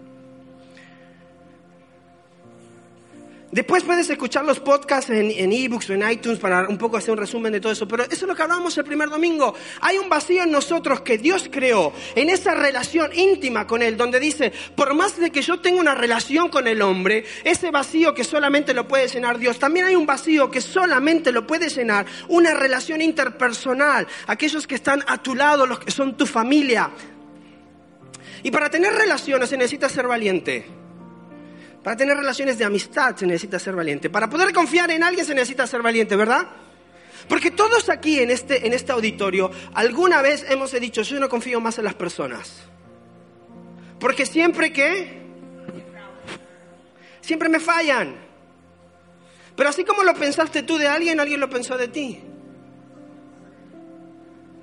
Después 3.51 3.83
puedes 3.83 4.11
escuchar 4.11 4.45
los 4.45 4.61
podcasts 4.61 5.09
en 5.09 5.53
ebooks 5.53 5.89
o 5.89 5.95
en 5.95 6.11
iTunes 6.11 6.39
para 6.39 6.69
un 6.69 6.77
poco 6.77 6.99
hacer 6.99 7.13
un 7.13 7.19
resumen 7.19 7.51
de 7.51 7.61
todo 7.61 7.73
eso. 7.73 7.89
Pero 7.89 8.05
eso 8.05 8.13
es 8.13 8.23
lo 8.23 8.35
que 8.35 8.43
hablábamos 8.43 8.77
el 8.77 8.85
primer 8.85 9.09
domingo. 9.09 9.55
Hay 9.81 9.97
un 9.97 10.11
vacío 10.11 10.43
en 10.43 10.51
nosotros 10.51 11.01
que 11.01 11.17
Dios 11.17 11.49
creó, 11.51 11.95
en 12.15 12.29
esa 12.29 12.55
relación 12.55 13.11
íntima 13.15 13.67
con 13.67 13.81
Él, 13.81 13.97
donde 13.97 14.21
dice, 14.21 14.53
por 14.77 14.93
más 14.93 15.19
de 15.19 15.31
que 15.31 15.41
yo 15.41 15.61
tenga 15.61 15.81
una 15.81 15.95
relación 15.95 16.51
con 16.51 16.69
el 16.69 16.83
hombre, 16.83 17.25
ese 17.43 17.71
vacío 17.71 18.13
que 18.13 18.23
solamente 18.23 18.75
lo 18.75 18.87
puede 18.87 19.09
llenar 19.09 19.39
Dios, 19.39 19.59
también 19.59 19.87
hay 19.87 19.97
un 19.97 20.05
vacío 20.05 20.51
que 20.51 20.61
solamente 20.61 21.33
lo 21.33 21.47
puede 21.47 21.71
llenar 21.71 22.05
una 22.29 22.53
relación 22.53 23.01
interpersonal. 23.01 24.07
Aquellos 24.27 24.67
que 24.67 24.75
están 24.75 25.03
a 25.07 25.23
tu 25.23 25.35
lado, 25.35 25.67
los 25.67 25.79
que 25.79 25.91
son 25.91 26.19
tu 26.19 26.27
familia. 26.27 26.91
Y 28.43 28.51
para 28.51 28.69
tener 28.69 28.93
relaciones 28.93 29.49
se 29.49 29.57
necesita 29.57 29.89
ser 29.89 30.07
valiente. 30.07 30.88
Para 31.83 31.97
tener 31.97 32.17
relaciones 32.17 32.59
de 32.59 32.65
amistad 32.65 33.17
se 33.17 33.27
necesita 33.27 33.59
ser 33.59 33.75
valiente. 33.75 34.11
Para 34.11 34.29
poder 34.29 34.53
confiar 34.53 34.91
en 34.91 35.03
alguien 35.03 35.25
se 35.25 35.35
necesita 35.35 35.67
ser 35.67 35.83
valiente, 35.83 36.17
¿verdad? 36.17 36.49
Porque 37.29 37.51
todos 37.51 37.89
aquí 37.89 38.21
en 38.21 38.31
este, 38.31 38.67
en 38.67 38.73
este 38.73 38.93
auditorio 38.93 39.51
alguna 39.75 40.23
vez 40.23 40.45
hemos 40.49 40.73
dicho, 40.73 41.03
yo 41.03 41.21
no 41.21 41.29
confío 41.29 41.61
más 41.61 41.79
en 41.79 41.85
las 41.85 41.95
personas. 41.95 42.65
Porque 44.01 44.27
siempre 44.27 44.73
que... 44.73 45.19
Siempre 47.21 47.49
me 47.49 47.61
fallan. 47.61 48.17
Pero 49.55 49.69
así 49.69 49.85
como 49.85 50.03
lo 50.03 50.15
pensaste 50.15 50.63
tú 50.63 50.79
de 50.79 50.89
alguien, 50.89 51.21
alguien 51.21 51.41
lo 51.41 51.51
pensó 51.51 51.77
de 51.77 51.89
ti. 51.89 52.23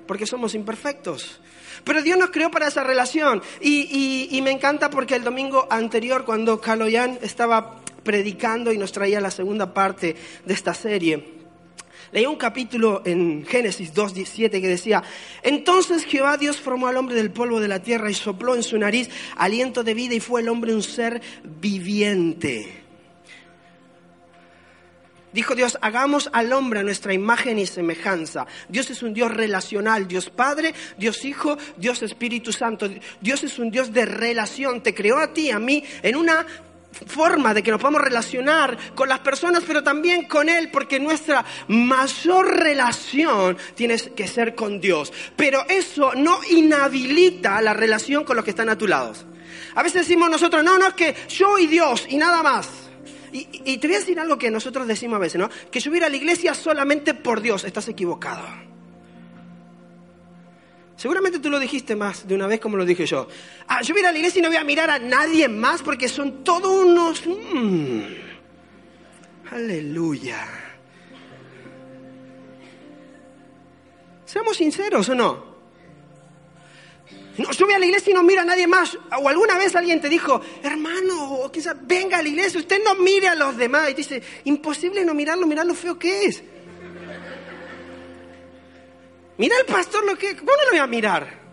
Porque 0.06 0.26
somos 0.26 0.54
imperfectos. 0.54 1.40
Pero 1.84 2.02
Dios 2.02 2.18
nos 2.18 2.30
creó 2.30 2.50
para 2.50 2.68
esa 2.68 2.84
relación. 2.84 3.42
Y, 3.60 4.40
me 4.42 4.50
encanta 4.50 4.90
porque 4.90 5.14
el 5.14 5.24
domingo 5.24 5.66
anterior, 5.70 6.24
cuando 6.24 6.60
Kaloyan 6.60 7.18
estaba 7.22 7.80
predicando 8.02 8.72
y 8.72 8.78
nos 8.78 8.92
traía 8.92 9.20
la 9.20 9.30
segunda 9.30 9.74
parte 9.74 10.14
de 10.44 10.54
esta 10.54 10.74
serie, 10.74 11.34
leí 12.12 12.24
un 12.26 12.36
capítulo 12.36 13.02
en 13.04 13.44
Génesis 13.44 13.92
2.17 13.92 14.60
que 14.60 14.68
decía, 14.68 15.02
entonces 15.42 16.04
Jehová 16.04 16.36
Dios 16.36 16.60
formó 16.60 16.86
al 16.86 16.96
hombre 16.96 17.16
del 17.16 17.32
polvo 17.32 17.58
de 17.58 17.66
la 17.66 17.82
tierra 17.82 18.08
y 18.08 18.14
sopló 18.14 18.54
en 18.54 18.62
su 18.62 18.78
nariz 18.78 19.10
aliento 19.36 19.82
de 19.82 19.94
vida 19.94 20.14
y 20.14 20.20
fue 20.20 20.40
el 20.40 20.48
hombre 20.48 20.74
un 20.74 20.84
ser 20.84 21.20
viviente. 21.42 22.85
Dijo 25.36 25.54
Dios, 25.54 25.76
hagamos 25.82 26.30
al 26.32 26.50
hombre 26.54 26.82
nuestra 26.82 27.12
imagen 27.12 27.58
y 27.58 27.66
semejanza. 27.66 28.46
Dios 28.70 28.88
es 28.88 29.02
un 29.02 29.12
Dios 29.12 29.30
relacional, 29.30 30.08
Dios 30.08 30.30
Padre, 30.30 30.72
Dios 30.96 31.26
Hijo, 31.26 31.58
Dios 31.76 32.00
Espíritu 32.02 32.54
Santo. 32.54 32.88
Dios 33.20 33.44
es 33.44 33.58
un 33.58 33.70
Dios 33.70 33.92
de 33.92 34.06
relación. 34.06 34.82
Te 34.82 34.94
creó 34.94 35.18
a 35.18 35.34
ti, 35.34 35.50
a 35.50 35.58
mí, 35.58 35.84
en 36.02 36.16
una 36.16 36.46
forma 37.06 37.52
de 37.52 37.62
que 37.62 37.70
nos 37.70 37.78
podamos 37.78 38.00
relacionar 38.00 38.78
con 38.94 39.10
las 39.10 39.18
personas, 39.18 39.62
pero 39.66 39.82
también 39.82 40.26
con 40.26 40.48
Él, 40.48 40.70
porque 40.70 40.98
nuestra 40.98 41.44
mayor 41.68 42.56
relación 42.56 43.58
tiene 43.74 43.98
que 43.98 44.28
ser 44.28 44.54
con 44.54 44.80
Dios. 44.80 45.12
Pero 45.36 45.66
eso 45.68 46.14
no 46.14 46.40
inhabilita 46.48 47.60
la 47.60 47.74
relación 47.74 48.24
con 48.24 48.36
los 48.36 48.44
que 48.46 48.52
están 48.52 48.70
a 48.70 48.78
tu 48.78 48.86
lado. 48.86 49.12
A 49.74 49.82
veces 49.82 50.08
decimos 50.08 50.30
nosotros, 50.30 50.64
no, 50.64 50.78
no, 50.78 50.86
es 50.86 50.94
que 50.94 51.14
yo 51.28 51.58
y 51.58 51.66
Dios 51.66 52.06
y 52.08 52.16
nada 52.16 52.42
más. 52.42 52.85
Y, 53.36 53.76
te 53.78 53.86
voy 53.86 53.96
a 53.96 53.98
decir 53.98 54.18
algo 54.18 54.38
que 54.38 54.50
nosotros 54.50 54.86
decimos 54.86 55.16
a 55.16 55.20
veces, 55.20 55.38
¿no? 55.38 55.50
Que 55.70 55.80
yo 55.80 55.90
voy 55.90 56.00
a 56.00 56.08
la 56.08 56.16
iglesia 56.16 56.54
solamente 56.54 57.12
por 57.12 57.40
Dios. 57.40 57.64
Estás 57.64 57.88
equivocado. 57.88 58.46
Seguramente 60.96 61.38
tú 61.40 61.50
lo 61.50 61.58
dijiste 61.58 61.94
más 61.94 62.26
de 62.26 62.34
una 62.34 62.46
vez 62.46 62.60
como 62.60 62.78
lo 62.78 62.86
dije 62.86 63.04
yo. 63.04 63.28
Ah, 63.68 63.82
yo 63.82 63.92
voy 63.92 64.00
a 64.00 64.04
ir 64.04 64.06
a 64.06 64.12
la 64.12 64.18
iglesia 64.18 64.38
y 64.38 64.42
no 64.42 64.48
voy 64.48 64.56
a 64.56 64.64
mirar 64.64 64.88
a 64.88 64.98
nadie 64.98 65.48
más 65.48 65.82
porque 65.82 66.08
son 66.08 66.42
todos 66.42 66.86
unos... 66.86 67.22
Mm, 67.26 68.00
aleluya. 69.52 70.46
Seamos 74.24 74.56
sinceros 74.56 75.08
o 75.10 75.14
no. 75.14 75.45
No, 77.38 77.48
voy 77.66 77.74
a 77.74 77.78
la 77.78 77.86
iglesia 77.86 78.10
y 78.10 78.14
no 78.14 78.22
miro 78.22 78.40
a 78.40 78.44
nadie 78.44 78.66
más. 78.66 78.96
O 79.20 79.28
alguna 79.28 79.58
vez 79.58 79.76
alguien 79.76 80.00
te 80.00 80.08
dijo, 80.08 80.40
hermano, 80.62 81.34
o 81.34 81.52
quizás 81.52 81.76
venga 81.82 82.18
a 82.18 82.22
la 82.22 82.28
iglesia, 82.28 82.60
usted 82.60 82.82
no 82.82 82.94
mire 82.94 83.28
a 83.28 83.34
los 83.34 83.56
demás. 83.56 83.90
Y 83.90 83.94
te 83.94 83.98
dice, 83.98 84.22
imposible 84.44 85.04
no 85.04 85.14
mirarlo, 85.14 85.46
mirar 85.46 85.66
lo 85.66 85.74
feo 85.74 85.98
que 85.98 86.26
es. 86.26 86.42
Mira 89.38 89.56
el 89.58 89.66
pastor 89.66 90.04
lo 90.04 90.16
que... 90.16 90.34
¿Cómo 90.36 90.50
no 90.52 90.64
lo 90.64 90.70
voy 90.70 90.78
a 90.78 90.86
mirar? 90.86 91.45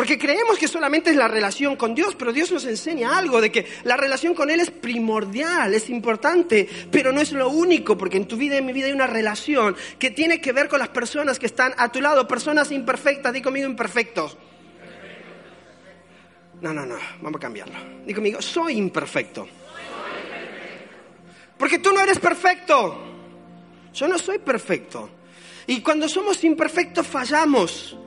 Porque 0.00 0.18
creemos 0.18 0.56
que 0.56 0.66
solamente 0.66 1.10
es 1.10 1.16
la 1.16 1.28
relación 1.28 1.76
con 1.76 1.94
Dios, 1.94 2.14
pero 2.14 2.32
Dios 2.32 2.50
nos 2.50 2.64
enseña 2.64 3.18
algo 3.18 3.38
de 3.38 3.52
que 3.52 3.66
la 3.84 3.98
relación 3.98 4.34
con 4.34 4.48
Él 4.48 4.58
es 4.58 4.70
primordial, 4.70 5.74
es 5.74 5.90
importante, 5.90 6.66
pero 6.90 7.12
no 7.12 7.20
es 7.20 7.32
lo 7.32 7.50
único, 7.50 7.98
porque 7.98 8.16
en 8.16 8.26
tu 8.26 8.38
vida 8.38 8.54
y 8.54 8.58
en 8.60 8.64
mi 8.64 8.72
vida 8.72 8.86
hay 8.86 8.94
una 8.94 9.06
relación 9.06 9.76
que 9.98 10.10
tiene 10.10 10.40
que 10.40 10.52
ver 10.52 10.70
con 10.70 10.78
las 10.78 10.88
personas 10.88 11.38
que 11.38 11.44
están 11.44 11.74
a 11.76 11.92
tu 11.92 12.00
lado, 12.00 12.26
personas 12.26 12.72
imperfectas, 12.72 13.30
di 13.34 13.42
conmigo 13.42 13.68
imperfectos. 13.68 14.38
No, 16.62 16.72
no, 16.72 16.86
no, 16.86 16.96
vamos 17.20 17.36
a 17.36 17.40
cambiarlo. 17.40 17.76
Di 18.06 18.14
conmigo, 18.14 18.40
soy 18.40 18.78
imperfecto. 18.78 19.46
Porque 21.58 21.78
tú 21.78 21.92
no 21.92 22.00
eres 22.00 22.18
perfecto. 22.18 23.04
Yo 23.92 24.08
no 24.08 24.18
soy 24.18 24.38
perfecto. 24.38 25.10
Y 25.66 25.82
cuando 25.82 26.08
somos 26.08 26.42
imperfectos 26.42 27.06
fallamos. 27.06 27.98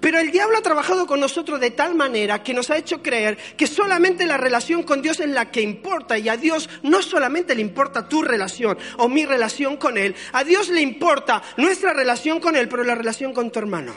Pero 0.00 0.18
el 0.18 0.30
diablo 0.30 0.56
ha 0.56 0.62
trabajado 0.62 1.06
con 1.06 1.18
nosotros 1.20 1.58
de 1.60 1.72
tal 1.72 1.94
manera 1.94 2.42
que 2.42 2.54
nos 2.54 2.70
ha 2.70 2.76
hecho 2.76 3.02
creer 3.02 3.36
que 3.56 3.66
solamente 3.66 4.26
la 4.26 4.36
relación 4.36 4.84
con 4.84 5.02
Dios 5.02 5.18
es 5.20 5.28
la 5.28 5.50
que 5.50 5.60
importa 5.60 6.16
y 6.18 6.28
a 6.28 6.36
Dios 6.36 6.68
no 6.82 7.02
solamente 7.02 7.54
le 7.54 7.62
importa 7.62 8.08
tu 8.08 8.22
relación 8.22 8.78
o 8.98 9.08
mi 9.08 9.26
relación 9.26 9.76
con 9.76 9.98
Él, 9.98 10.14
a 10.32 10.44
Dios 10.44 10.68
le 10.68 10.80
importa 10.80 11.42
nuestra 11.56 11.92
relación 11.92 12.40
con 12.40 12.54
Él, 12.54 12.68
pero 12.68 12.84
la 12.84 12.94
relación 12.94 13.32
con 13.32 13.50
tu 13.50 13.58
hermano. 13.58 13.92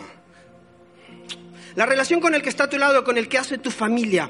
La 1.75 1.86
relación 1.86 2.20
con 2.20 2.34
el 2.34 2.41
que 2.41 2.50
está 2.50 2.65
a 2.65 2.70
tu 2.70 2.77
lado, 2.77 3.03
con 3.03 3.17
el 3.17 3.29
que 3.29 3.38
hace 3.38 3.58
tu 3.58 3.72
familia. 3.72 4.29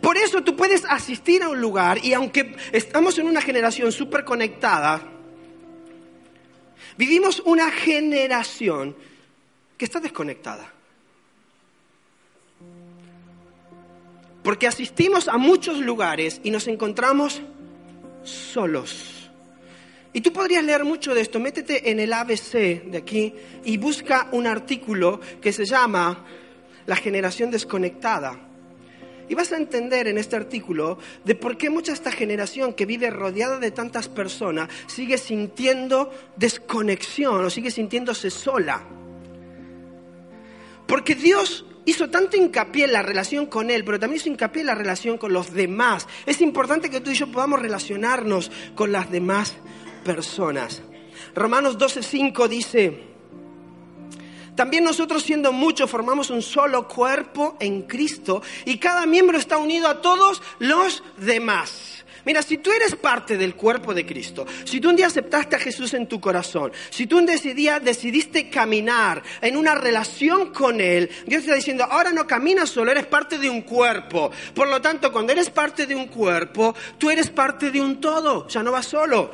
Por 0.00 0.16
eso 0.16 0.42
tú 0.42 0.56
puedes 0.56 0.84
asistir 0.84 1.42
a 1.42 1.48
un 1.48 1.60
lugar 1.60 2.04
y 2.04 2.12
aunque 2.12 2.56
estamos 2.72 3.18
en 3.18 3.26
una 3.26 3.40
generación 3.40 3.92
súper 3.92 4.24
conectada, 4.24 5.00
Vivimos 6.98 7.40
una 7.46 7.70
generación 7.70 8.96
que 9.76 9.84
está 9.84 10.00
desconectada. 10.00 10.74
Porque 14.48 14.66
asistimos 14.66 15.28
a 15.28 15.36
muchos 15.36 15.76
lugares 15.76 16.40
y 16.42 16.50
nos 16.50 16.68
encontramos 16.68 17.42
solos. 18.22 19.28
Y 20.14 20.22
tú 20.22 20.32
podrías 20.32 20.64
leer 20.64 20.86
mucho 20.86 21.14
de 21.14 21.20
esto. 21.20 21.38
Métete 21.38 21.90
en 21.90 22.00
el 22.00 22.14
ABC 22.14 22.82
de 22.84 22.96
aquí 22.96 23.34
y 23.66 23.76
busca 23.76 24.28
un 24.32 24.46
artículo 24.46 25.20
que 25.42 25.52
se 25.52 25.66
llama 25.66 26.24
La 26.86 26.96
generación 26.96 27.50
desconectada. 27.50 28.40
Y 29.28 29.34
vas 29.34 29.52
a 29.52 29.58
entender 29.58 30.08
en 30.08 30.16
este 30.16 30.36
artículo 30.36 30.96
de 31.26 31.34
por 31.34 31.58
qué 31.58 31.68
mucha 31.68 31.92
esta 31.92 32.10
generación 32.10 32.72
que 32.72 32.86
vive 32.86 33.10
rodeada 33.10 33.58
de 33.58 33.70
tantas 33.70 34.08
personas 34.08 34.70
sigue 34.86 35.18
sintiendo 35.18 36.10
desconexión 36.36 37.44
o 37.44 37.50
sigue 37.50 37.70
sintiéndose 37.70 38.30
sola. 38.30 38.82
Porque 40.86 41.14
Dios 41.14 41.66
hizo 41.88 42.10
tanto 42.10 42.36
hincapié 42.36 42.84
en 42.84 42.92
la 42.92 43.02
relación 43.02 43.46
con 43.46 43.70
Él, 43.70 43.84
pero 43.84 43.98
también 43.98 44.20
hizo 44.20 44.28
hincapié 44.28 44.60
en 44.60 44.66
la 44.66 44.74
relación 44.74 45.16
con 45.16 45.32
los 45.32 45.52
demás. 45.52 46.06
Es 46.26 46.40
importante 46.40 46.90
que 46.90 47.00
tú 47.00 47.10
y 47.10 47.14
yo 47.14 47.28
podamos 47.28 47.60
relacionarnos 47.60 48.50
con 48.74 48.92
las 48.92 49.10
demás 49.10 49.54
personas. 50.04 50.82
Romanos 51.34 51.78
12:5 51.78 52.48
dice, 52.48 53.02
también 54.54 54.84
nosotros 54.84 55.22
siendo 55.22 55.52
muchos 55.52 55.90
formamos 55.90 56.30
un 56.30 56.42
solo 56.42 56.86
cuerpo 56.88 57.56
en 57.60 57.82
Cristo 57.82 58.42
y 58.64 58.78
cada 58.78 59.06
miembro 59.06 59.38
está 59.38 59.56
unido 59.56 59.88
a 59.88 60.00
todos 60.02 60.42
los 60.58 61.02
demás. 61.16 61.97
Mira, 62.24 62.42
si 62.42 62.58
tú 62.58 62.70
eres 62.72 62.96
parte 62.96 63.36
del 63.36 63.54
cuerpo 63.54 63.94
de 63.94 64.04
Cristo, 64.04 64.46
si 64.64 64.80
tú 64.80 64.90
un 64.90 64.96
día 64.96 65.06
aceptaste 65.06 65.56
a 65.56 65.58
Jesús 65.58 65.94
en 65.94 66.06
tu 66.06 66.20
corazón, 66.20 66.72
si 66.90 67.06
tú 67.06 67.18
un 67.18 67.26
día 67.26 67.80
decidiste 67.80 68.50
caminar 68.50 69.22
en 69.40 69.56
una 69.56 69.74
relación 69.74 70.52
con 70.52 70.80
Él, 70.80 71.08
Dios 71.26 71.42
te 71.42 71.46
está 71.46 71.54
diciendo, 71.54 71.84
ahora 71.84 72.12
no 72.12 72.26
caminas 72.26 72.70
solo, 72.70 72.90
eres 72.90 73.06
parte 73.06 73.38
de 73.38 73.48
un 73.48 73.62
cuerpo. 73.62 74.30
Por 74.54 74.68
lo 74.68 74.80
tanto, 74.80 75.12
cuando 75.12 75.32
eres 75.32 75.50
parte 75.50 75.86
de 75.86 75.94
un 75.94 76.08
cuerpo, 76.08 76.74
tú 76.98 77.10
eres 77.10 77.30
parte 77.30 77.70
de 77.70 77.80
un 77.80 78.00
todo, 78.00 78.48
ya 78.48 78.62
no 78.62 78.72
vas 78.72 78.86
solo. 78.86 79.32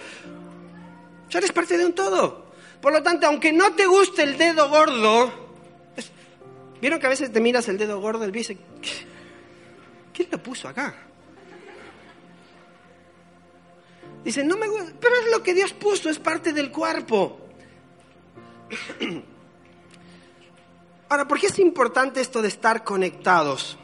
Ya 1.30 1.38
eres 1.38 1.52
parte 1.52 1.76
de 1.76 1.86
un 1.86 1.94
todo. 1.94 2.44
Por 2.80 2.92
lo 2.92 3.02
tanto, 3.02 3.26
aunque 3.26 3.52
no 3.52 3.72
te 3.72 3.86
guste 3.86 4.22
el 4.22 4.36
dedo 4.36 4.68
gordo, 4.68 5.32
¿vieron 6.80 7.00
que 7.00 7.06
a 7.06 7.10
veces 7.10 7.32
te 7.32 7.40
miras 7.40 7.66
el 7.68 7.78
dedo 7.78 7.98
gordo, 8.00 8.24
el 8.24 8.30
dice, 8.30 8.58
¿quién 10.12 10.28
lo 10.30 10.42
puso 10.42 10.68
acá? 10.68 10.94
Dice, 14.24 14.42
no 14.42 14.56
me 14.56 14.66
gusta, 14.68 14.92
pero 14.98 15.14
es 15.16 15.30
lo 15.30 15.42
que 15.42 15.52
Dios 15.52 15.74
puso, 15.74 16.08
es 16.08 16.18
parte 16.18 16.54
del 16.54 16.70
cuerpo. 16.70 17.38
Ahora, 21.10 21.28
¿por 21.28 21.38
qué 21.38 21.48
es 21.48 21.58
importante 21.58 22.22
esto 22.22 22.40
de 22.40 22.48
estar 22.48 22.82
conectados? 22.84 23.76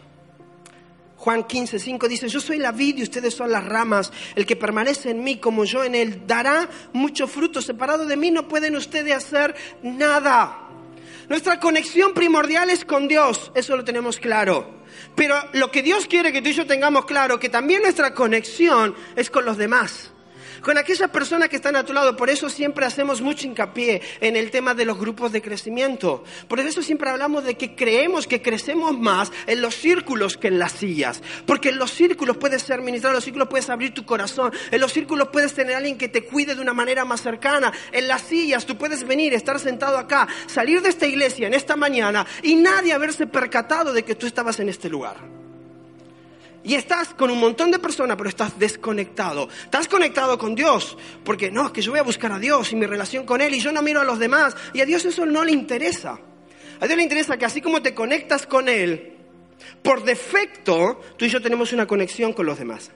Juan 1.16 1.44
15, 1.44 1.78
5 1.78 2.09
dice, 2.09 2.28
yo 2.30 2.40
soy 2.40 2.56
la 2.56 2.73
vid 2.73 2.97
y 2.97 3.02
ustedes 3.02 3.35
son 3.35 3.52
las 3.52 3.62
ramas. 3.66 4.11
El 4.35 4.47
que 4.47 4.56
permanece 4.56 5.11
en 5.11 5.23
mí 5.23 5.37
como 5.37 5.66
yo 5.66 5.85
en 5.85 5.94
él 5.94 6.23
dará 6.26 6.70
mucho 6.94 7.26
fruto. 7.28 7.61
Separado 7.61 8.06
de 8.06 8.16
mí 8.16 8.30
no 8.30 8.49
pueden 8.49 8.75
ustedes 8.75 9.14
hacer 9.14 9.54
nada. 9.82 10.70
Nuestra 11.28 11.61
conexión 11.61 12.14
primordial 12.14 12.70
es 12.70 12.87
con 12.87 13.06
Dios, 13.06 13.52
eso 13.54 13.76
lo 13.76 13.85
tenemos 13.85 14.18
claro. 14.18 14.80
Pero 15.14 15.37
lo 15.52 15.70
que 15.70 15.82
Dios 15.82 16.06
quiere 16.06 16.32
que 16.32 16.40
tú 16.40 16.49
y 16.49 16.54
yo 16.54 16.66
tengamos 16.66 17.04
claro, 17.04 17.38
que 17.38 17.50
también 17.50 17.82
nuestra 17.82 18.14
conexión 18.14 18.94
es 19.14 19.28
con 19.28 19.44
los 19.44 19.59
demás 19.59 20.11
con 20.62 20.79
aquellas 20.79 21.11
personas 21.11 21.49
que 21.49 21.57
están 21.57 21.76
a 21.76 21.85
tu 21.85 21.93
lado. 21.93 22.17
Por 22.17 22.31
eso 22.31 22.49
siempre 22.49 22.87
hacemos 22.87 23.21
mucho 23.21 23.47
hincapié 23.47 24.02
en 24.21 24.37
el 24.37 24.50
tema 24.50 24.75
de 24.75 24.85
los 24.85 24.99
grupos 24.99 25.33
de 25.33 25.43
crecimiento. 25.43 26.25
Por 26.49 26.61
eso 26.61 26.83
siempre 26.83 27.11
hablamos 27.11 27.45
de 27.45 27.57
que 27.57 27.75
creemos 27.75 28.26
que 28.26 28.43
crecemos 28.43 28.99
más 28.99 29.33
en 29.47 29.61
los 29.61 29.75
círculos 29.75 30.37
que 30.37 30.49
en 30.49 30.59
las 30.59 30.73
sillas. 30.73 31.23
Porque 31.47 31.71
en 31.71 31.79
los 31.79 31.90
círculos 31.93 32.37
puedes 32.37 32.62
ser 32.62 32.81
ministrado, 32.81 33.12
en 33.12 33.17
los 33.17 33.25
círculos 33.25 33.49
puedes 33.49 33.71
abrir 33.71 33.95
tu 33.95 34.05
corazón, 34.05 34.52
en 34.71 34.81
los 34.81 34.93
círculos 34.93 35.29
puedes 35.29 35.55
tener 35.55 35.75
a 35.75 35.79
alguien 35.79 35.99
que 35.99 36.09
te 36.09 36.25
cuide 36.25 36.55
de 36.55 36.61
una 36.62 36.73
manera 36.73 37.05
más 37.05 37.23
cercana. 37.23 37.73
En 37.93 38.09
las 38.09 38.23
sillas 38.23 38.67
tú 38.67 38.76
puedes 38.76 39.07
venir, 39.07 39.35
estar 39.35 39.59
sentado 39.59 39.99
acá, 39.99 40.29
salir 40.47 40.83
de 40.83 40.90
esta 40.90 41.07
iglesia 41.07 41.47
en 41.47 41.55
esta 41.55 41.76
mañana 41.76 42.26
y 42.43 42.57
nadie 42.57 42.93
haberse 42.93 43.26
percatado 43.26 43.93
de 43.93 44.05
que 44.05 44.14
tú 44.14 44.26
estabas 44.26 44.61
en 44.61 44.69
este 44.69 44.88
lugar. 44.88 45.39
Y 46.62 46.75
estás 46.75 47.14
con 47.14 47.31
un 47.31 47.40
montón 47.40 47.71
de 47.71 47.79
personas, 47.79 48.17
pero 48.17 48.29
estás 48.29 48.59
desconectado. 48.59 49.49
Estás 49.64 49.88
conectado 49.88 50.37
con 50.37 50.55
Dios, 50.55 50.97
porque 51.25 51.50
no, 51.50 51.67
es 51.67 51.73
que 51.73 51.81
yo 51.81 51.93
voy 51.93 52.00
a 52.00 52.05
buscar 52.05 52.33
a 52.33 52.38
Dios 52.38 52.71
y 52.73 52.76
mi 52.76 52.85
relación 52.85 53.25
con 53.25 53.40
Él 53.40 53.55
y 53.55 53.61
yo 53.61 53.73
no 53.73 53.81
miro 53.81 54.00
a 54.00 54.05
los 54.05 54.19
demás. 54.19 54.55
Y 54.75 54.81
a 54.81 54.87
Dios 54.87 55.05
eso 55.07 55.25
no 55.25 55.43
le 55.43 55.52
interesa. 55.52 56.19
A 56.81 56.87
Dios 56.87 56.97
le 56.97 57.02
interesa 57.02 57.38
que 57.38 57.47
así 57.47 57.62
como 57.62 57.81
te 57.81 57.95
conectas 57.95 58.47
con 58.47 58.69
Él, 58.69 59.17
por 59.83 60.05
defecto, 60.05 61.00
tú 61.17 61.25
y 61.25 61.29
yo 61.29 61.40
tenemos 61.40 61.73
una 61.73 61.87
conexión 61.87 62.35
con 62.35 62.45
los 62.45 62.59
demás. 62.59 62.90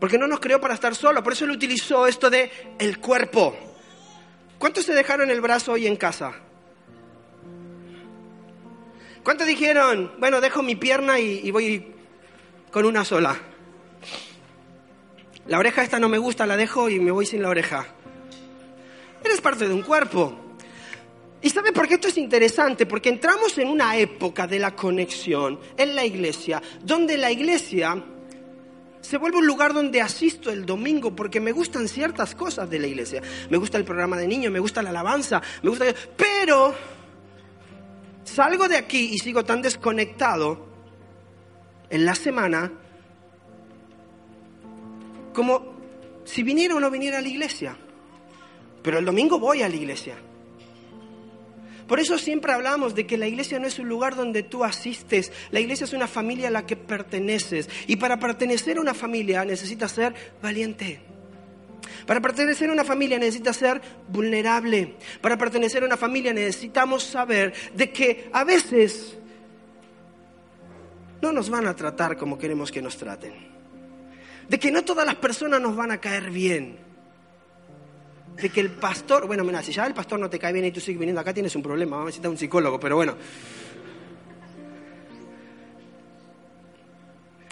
Porque 0.00 0.18
no 0.18 0.26
nos 0.26 0.40
creó 0.40 0.60
para 0.60 0.74
estar 0.74 0.94
solos, 0.96 1.22
por 1.22 1.34
eso 1.34 1.44
Él 1.44 1.52
utilizó 1.52 2.08
esto 2.08 2.28
de 2.28 2.50
el 2.80 2.98
cuerpo. 2.98 3.56
¿Cuántos 4.58 4.84
se 4.84 4.94
dejaron 4.94 5.30
el 5.30 5.40
brazo 5.40 5.72
hoy 5.72 5.86
en 5.86 5.94
casa? 5.94 6.34
¿Cuántos 9.22 9.46
dijeron, 9.46 10.12
bueno, 10.18 10.40
dejo 10.40 10.62
mi 10.62 10.74
pierna 10.74 11.20
y, 11.20 11.40
y 11.44 11.50
voy 11.52 11.97
con 12.70 12.84
una 12.84 13.04
sola. 13.04 13.36
La 15.46 15.58
oreja 15.58 15.82
esta 15.82 15.98
no 15.98 16.08
me 16.08 16.18
gusta, 16.18 16.46
la 16.46 16.56
dejo 16.56 16.90
y 16.90 16.98
me 17.00 17.10
voy 17.10 17.24
sin 17.24 17.42
la 17.42 17.48
oreja. 17.48 17.86
Eres 19.24 19.40
parte 19.40 19.66
de 19.66 19.74
un 19.74 19.82
cuerpo. 19.82 20.38
¿Y 21.40 21.50
sabe 21.50 21.72
por 21.72 21.86
qué 21.86 21.94
esto 21.94 22.08
es 22.08 22.18
interesante? 22.18 22.84
Porque 22.84 23.08
entramos 23.08 23.56
en 23.58 23.68
una 23.68 23.96
época 23.96 24.46
de 24.46 24.58
la 24.58 24.74
conexión 24.74 25.58
en 25.76 25.94
la 25.94 26.04
iglesia, 26.04 26.60
donde 26.82 27.16
la 27.16 27.30
iglesia 27.30 28.02
se 29.00 29.16
vuelve 29.16 29.38
un 29.38 29.46
lugar 29.46 29.72
donde 29.72 30.02
asisto 30.02 30.50
el 30.50 30.66
domingo 30.66 31.14
porque 31.14 31.40
me 31.40 31.52
gustan 31.52 31.88
ciertas 31.88 32.34
cosas 32.34 32.68
de 32.68 32.78
la 32.78 32.88
iglesia. 32.88 33.22
Me 33.48 33.56
gusta 33.56 33.78
el 33.78 33.84
programa 33.84 34.18
de 34.18 34.26
niños, 34.26 34.52
me 34.52 34.58
gusta 34.58 34.82
la 34.82 34.90
alabanza, 34.90 35.40
me 35.62 35.70
gusta... 35.70 35.86
Pero 36.16 36.74
salgo 38.24 38.68
de 38.68 38.76
aquí 38.76 39.10
y 39.12 39.18
sigo 39.18 39.44
tan 39.44 39.62
desconectado 39.62 40.67
en 41.90 42.04
la 42.04 42.14
semana 42.14 42.72
como 45.32 45.78
si 46.24 46.42
viniera 46.42 46.74
o 46.74 46.80
no 46.80 46.90
viniera 46.90 47.18
a 47.18 47.22
la 47.22 47.28
iglesia. 47.28 47.76
Pero 48.82 48.98
el 48.98 49.04
domingo 49.04 49.38
voy 49.38 49.62
a 49.62 49.68
la 49.68 49.76
iglesia. 49.76 50.16
Por 51.86 52.00
eso 52.00 52.18
siempre 52.18 52.52
hablamos 52.52 52.94
de 52.94 53.06
que 53.06 53.16
la 53.16 53.26
iglesia 53.26 53.58
no 53.58 53.66
es 53.66 53.78
un 53.78 53.88
lugar 53.88 54.14
donde 54.14 54.42
tú 54.42 54.62
asistes, 54.62 55.32
la 55.50 55.60
iglesia 55.60 55.84
es 55.84 55.94
una 55.94 56.06
familia 56.06 56.48
a 56.48 56.50
la 56.50 56.66
que 56.66 56.76
perteneces. 56.76 57.68
Y 57.86 57.96
para 57.96 58.18
pertenecer 58.18 58.76
a 58.76 58.80
una 58.82 58.94
familia 58.94 59.44
necesitas 59.44 59.92
ser 59.92 60.14
valiente. 60.42 61.00
Para 62.06 62.20
pertenecer 62.20 62.68
a 62.68 62.72
una 62.72 62.84
familia 62.84 63.18
necesitas 63.18 63.56
ser 63.56 63.80
vulnerable. 64.08 64.96
Para 65.22 65.38
pertenecer 65.38 65.82
a 65.82 65.86
una 65.86 65.96
familia 65.96 66.34
necesitamos 66.34 67.04
saber 67.04 67.54
de 67.74 67.90
que 67.90 68.28
a 68.32 68.44
veces 68.44 69.16
no 71.20 71.32
nos 71.32 71.50
van 71.50 71.66
a 71.66 71.74
tratar 71.74 72.16
como 72.16 72.38
queremos 72.38 72.70
que 72.70 72.82
nos 72.82 72.96
traten. 72.96 73.34
De 74.48 74.58
que 74.58 74.70
no 74.70 74.84
todas 74.84 75.06
las 75.06 75.16
personas 75.16 75.60
nos 75.60 75.76
van 75.76 75.90
a 75.90 75.98
caer 75.98 76.30
bien 76.30 76.88
de 78.40 78.50
que 78.50 78.60
el 78.60 78.70
pastor, 78.70 79.26
bueno, 79.26 79.42
mira, 79.42 79.62
si 79.62 79.72
ya 79.72 79.86
el 79.86 79.94
pastor 79.94 80.20
no 80.20 80.30
te 80.30 80.38
cae 80.38 80.52
bien 80.52 80.64
y 80.64 80.70
tú 80.70 80.80
sigues 80.80 80.98
viniendo 80.98 81.20
acá, 81.20 81.34
tienes 81.34 81.54
un 81.56 81.62
problema, 81.62 81.96
vamos 81.96 82.06
a 82.06 82.10
necesitar 82.10 82.30
un 82.30 82.38
psicólogo, 82.38 82.78
pero 82.78 82.96
bueno. 82.96 83.16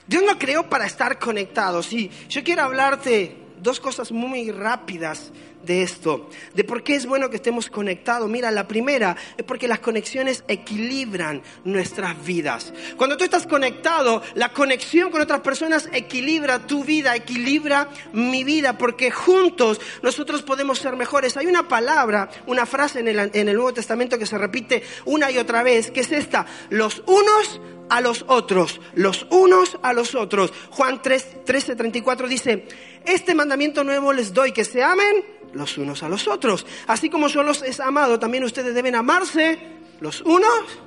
Dios 0.06 0.22
no 0.24 0.38
creó 0.38 0.68
para 0.68 0.86
estar 0.86 1.18
conectados. 1.18 1.86
Sí, 1.86 2.10
yo 2.28 2.44
quiero 2.44 2.62
hablarte 2.62 3.36
dos 3.60 3.80
cosas 3.80 4.12
muy 4.12 4.52
rápidas 4.52 5.32
de 5.66 5.82
esto, 5.82 6.30
de 6.54 6.64
por 6.64 6.82
qué 6.82 6.94
es 6.94 7.06
bueno 7.06 7.28
que 7.28 7.36
estemos 7.36 7.68
conectados. 7.68 8.30
Mira, 8.30 8.50
la 8.50 8.66
primera 8.66 9.16
es 9.36 9.44
porque 9.44 9.68
las 9.68 9.80
conexiones 9.80 10.44
equilibran 10.48 11.42
nuestras 11.64 12.24
vidas. 12.24 12.72
Cuando 12.96 13.16
tú 13.16 13.24
estás 13.24 13.46
conectado, 13.46 14.22
la 14.34 14.52
conexión 14.52 15.10
con 15.10 15.20
otras 15.20 15.40
personas 15.40 15.88
equilibra 15.92 16.66
tu 16.66 16.84
vida, 16.84 17.14
equilibra 17.14 17.88
mi 18.12 18.44
vida, 18.44 18.78
porque 18.78 19.10
juntos 19.10 19.80
nosotros 20.02 20.42
podemos 20.42 20.78
ser 20.78 20.96
mejores. 20.96 21.36
Hay 21.36 21.46
una 21.46 21.68
palabra, 21.68 22.30
una 22.46 22.64
frase 22.64 23.00
en 23.00 23.08
el, 23.08 23.18
en 23.18 23.48
el 23.48 23.54
Nuevo 23.54 23.74
Testamento 23.74 24.18
que 24.18 24.26
se 24.26 24.38
repite 24.38 24.82
una 25.04 25.30
y 25.30 25.38
otra 25.38 25.62
vez, 25.62 25.90
que 25.90 26.00
es 26.00 26.12
esta, 26.12 26.46
los 26.70 27.02
unos 27.06 27.60
a 27.88 28.00
los 28.00 28.24
otros, 28.28 28.80
los 28.94 29.26
unos 29.30 29.78
a 29.82 29.92
los 29.92 30.14
otros. 30.14 30.52
Juan 30.70 31.00
3, 31.02 31.44
13, 31.44 31.76
34 31.76 32.28
dice, 32.28 32.66
este 33.04 33.34
mandamiento 33.34 33.84
nuevo 33.84 34.12
les 34.12 34.32
doy, 34.32 34.52
que 34.52 34.64
se 34.64 34.82
amen 34.82 35.35
los 35.52 35.78
unos 35.78 36.02
a 36.02 36.08
los 36.08 36.28
otros. 36.28 36.66
Así 36.86 37.10
como 37.10 37.28
yo 37.28 37.42
los 37.42 37.62
he 37.62 37.82
amado, 37.82 38.18
también 38.18 38.44
ustedes 38.44 38.74
deben 38.74 38.94
amarse 38.94 39.58
los 40.00 40.20
unos. 40.22 40.78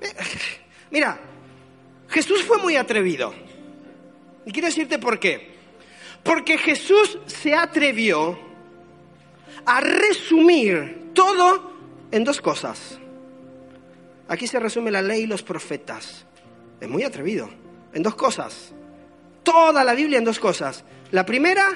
Mira, 0.90 1.18
Jesús 2.08 2.42
fue 2.42 2.58
muy 2.58 2.76
atrevido. 2.76 3.32
Y 4.44 4.52
quiero 4.52 4.68
decirte 4.68 4.98
por 4.98 5.18
qué. 5.18 5.50
Porque 6.22 6.58
Jesús 6.58 7.18
se 7.26 7.54
atrevió 7.54 8.38
a 9.64 9.80
resumir 9.80 11.10
todo 11.14 11.72
en 12.10 12.24
dos 12.24 12.40
cosas. 12.40 12.98
Aquí 14.28 14.46
se 14.46 14.58
resume 14.58 14.90
la 14.90 15.02
ley 15.02 15.22
y 15.22 15.26
los 15.26 15.42
profetas. 15.42 16.24
Es 16.80 16.88
muy 16.88 17.02
atrevido. 17.02 17.48
En 17.92 18.02
dos 18.02 18.14
cosas. 18.14 18.72
Toda 19.42 19.84
la 19.84 19.94
Biblia 19.94 20.18
en 20.18 20.24
dos 20.24 20.38
cosas. 20.38 20.84
La 21.10 21.26
primera, 21.26 21.66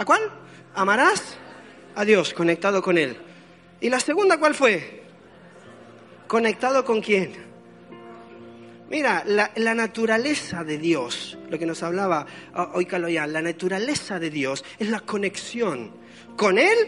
¿a 0.00 0.04
cuál? 0.06 0.22
Amarás 0.74 1.36
a 1.94 2.06
Dios, 2.06 2.32
conectado 2.32 2.80
con 2.80 2.96
Él. 2.96 3.18
¿Y 3.82 3.90
la 3.90 4.00
segunda 4.00 4.38
cuál 4.38 4.54
fue? 4.54 5.02
¿Conectado 6.26 6.86
con 6.86 7.02
quién? 7.02 7.32
Mira, 8.88 9.22
la, 9.26 9.74
naturaleza 9.74 10.64
de 10.64 10.78
Dios, 10.78 11.38
lo 11.50 11.58
que 11.58 11.66
nos 11.66 11.82
hablaba 11.82 12.24
hoy 12.72 12.86
Caloyán, 12.86 13.32
la 13.32 13.42
naturaleza 13.42 14.18
de 14.18 14.30
Dios 14.30 14.64
es 14.78 14.88
la 14.88 15.00
conexión 15.00 15.92
con 16.34 16.58
Él 16.58 16.78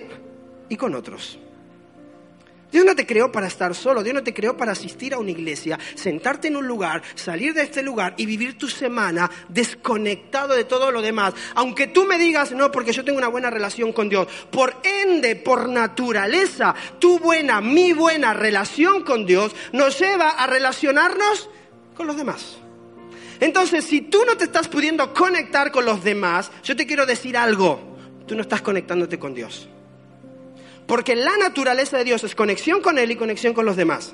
y 0.70 0.76
con 0.76 0.94
otros. 0.94 1.38
Dios 2.72 2.86
no 2.86 2.96
te 2.96 3.06
creó 3.06 3.30
para 3.30 3.46
estar 3.46 3.74
solo, 3.74 4.02
Dios 4.02 4.14
no 4.14 4.22
te 4.22 4.32
creó 4.32 4.56
para 4.56 4.72
asistir 4.72 5.12
a 5.12 5.18
una 5.18 5.30
iglesia, 5.30 5.78
sentarte 5.94 6.48
en 6.48 6.56
un 6.56 6.66
lugar, 6.66 7.02
salir 7.14 7.52
de 7.52 7.62
este 7.62 7.82
lugar 7.82 8.14
y 8.16 8.24
vivir 8.24 8.56
tu 8.56 8.68
semana 8.68 9.30
desconectado 9.48 10.54
de 10.54 10.64
todo 10.64 10.90
lo 10.90 11.02
demás. 11.02 11.34
Aunque 11.54 11.86
tú 11.86 12.04
me 12.04 12.16
digas, 12.16 12.52
no, 12.52 12.72
porque 12.72 12.92
yo 12.92 13.04
tengo 13.04 13.18
una 13.18 13.28
buena 13.28 13.50
relación 13.50 13.92
con 13.92 14.08
Dios. 14.08 14.26
Por 14.50 14.76
ende, 14.82 15.36
por 15.36 15.68
naturaleza, 15.68 16.74
tu 16.98 17.18
buena, 17.18 17.60
mi 17.60 17.92
buena 17.92 18.32
relación 18.32 19.04
con 19.04 19.26
Dios 19.26 19.54
nos 19.72 19.98
lleva 19.98 20.30
a 20.30 20.46
relacionarnos 20.46 21.50
con 21.94 22.06
los 22.06 22.16
demás. 22.16 22.56
Entonces, 23.40 23.84
si 23.84 24.00
tú 24.00 24.24
no 24.26 24.36
te 24.36 24.44
estás 24.44 24.68
pudiendo 24.68 25.12
conectar 25.12 25.72
con 25.72 25.84
los 25.84 26.02
demás, 26.02 26.50
yo 26.64 26.74
te 26.74 26.86
quiero 26.86 27.04
decir 27.04 27.36
algo, 27.36 27.80
tú 28.26 28.34
no 28.34 28.40
estás 28.40 28.62
conectándote 28.62 29.18
con 29.18 29.34
Dios. 29.34 29.68
Porque 30.92 31.16
la 31.16 31.38
naturaleza 31.38 31.96
de 31.96 32.04
Dios 32.04 32.22
es 32.22 32.34
conexión 32.34 32.82
con 32.82 32.98
Él 32.98 33.10
y 33.10 33.16
conexión 33.16 33.54
con 33.54 33.64
los 33.64 33.76
demás. 33.76 34.12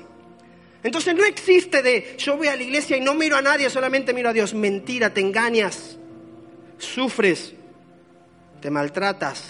Entonces 0.81 1.13
no 1.13 1.25
existe 1.25 1.81
de 1.83 2.15
yo 2.17 2.37
voy 2.37 2.47
a 2.47 2.55
la 2.55 2.63
iglesia 2.63 2.95
y 2.95 3.01
no 3.01 3.15
miro 3.15 3.35
a 3.35 3.41
nadie, 3.41 3.69
solamente 3.69 4.13
miro 4.13 4.29
a 4.29 4.31
Dios. 4.31 4.53
Mentira, 4.53 5.13
te 5.13 5.19
engañas, 5.19 5.97
sufres, 6.77 7.53
te 8.61 8.71
maltratas. 8.71 9.43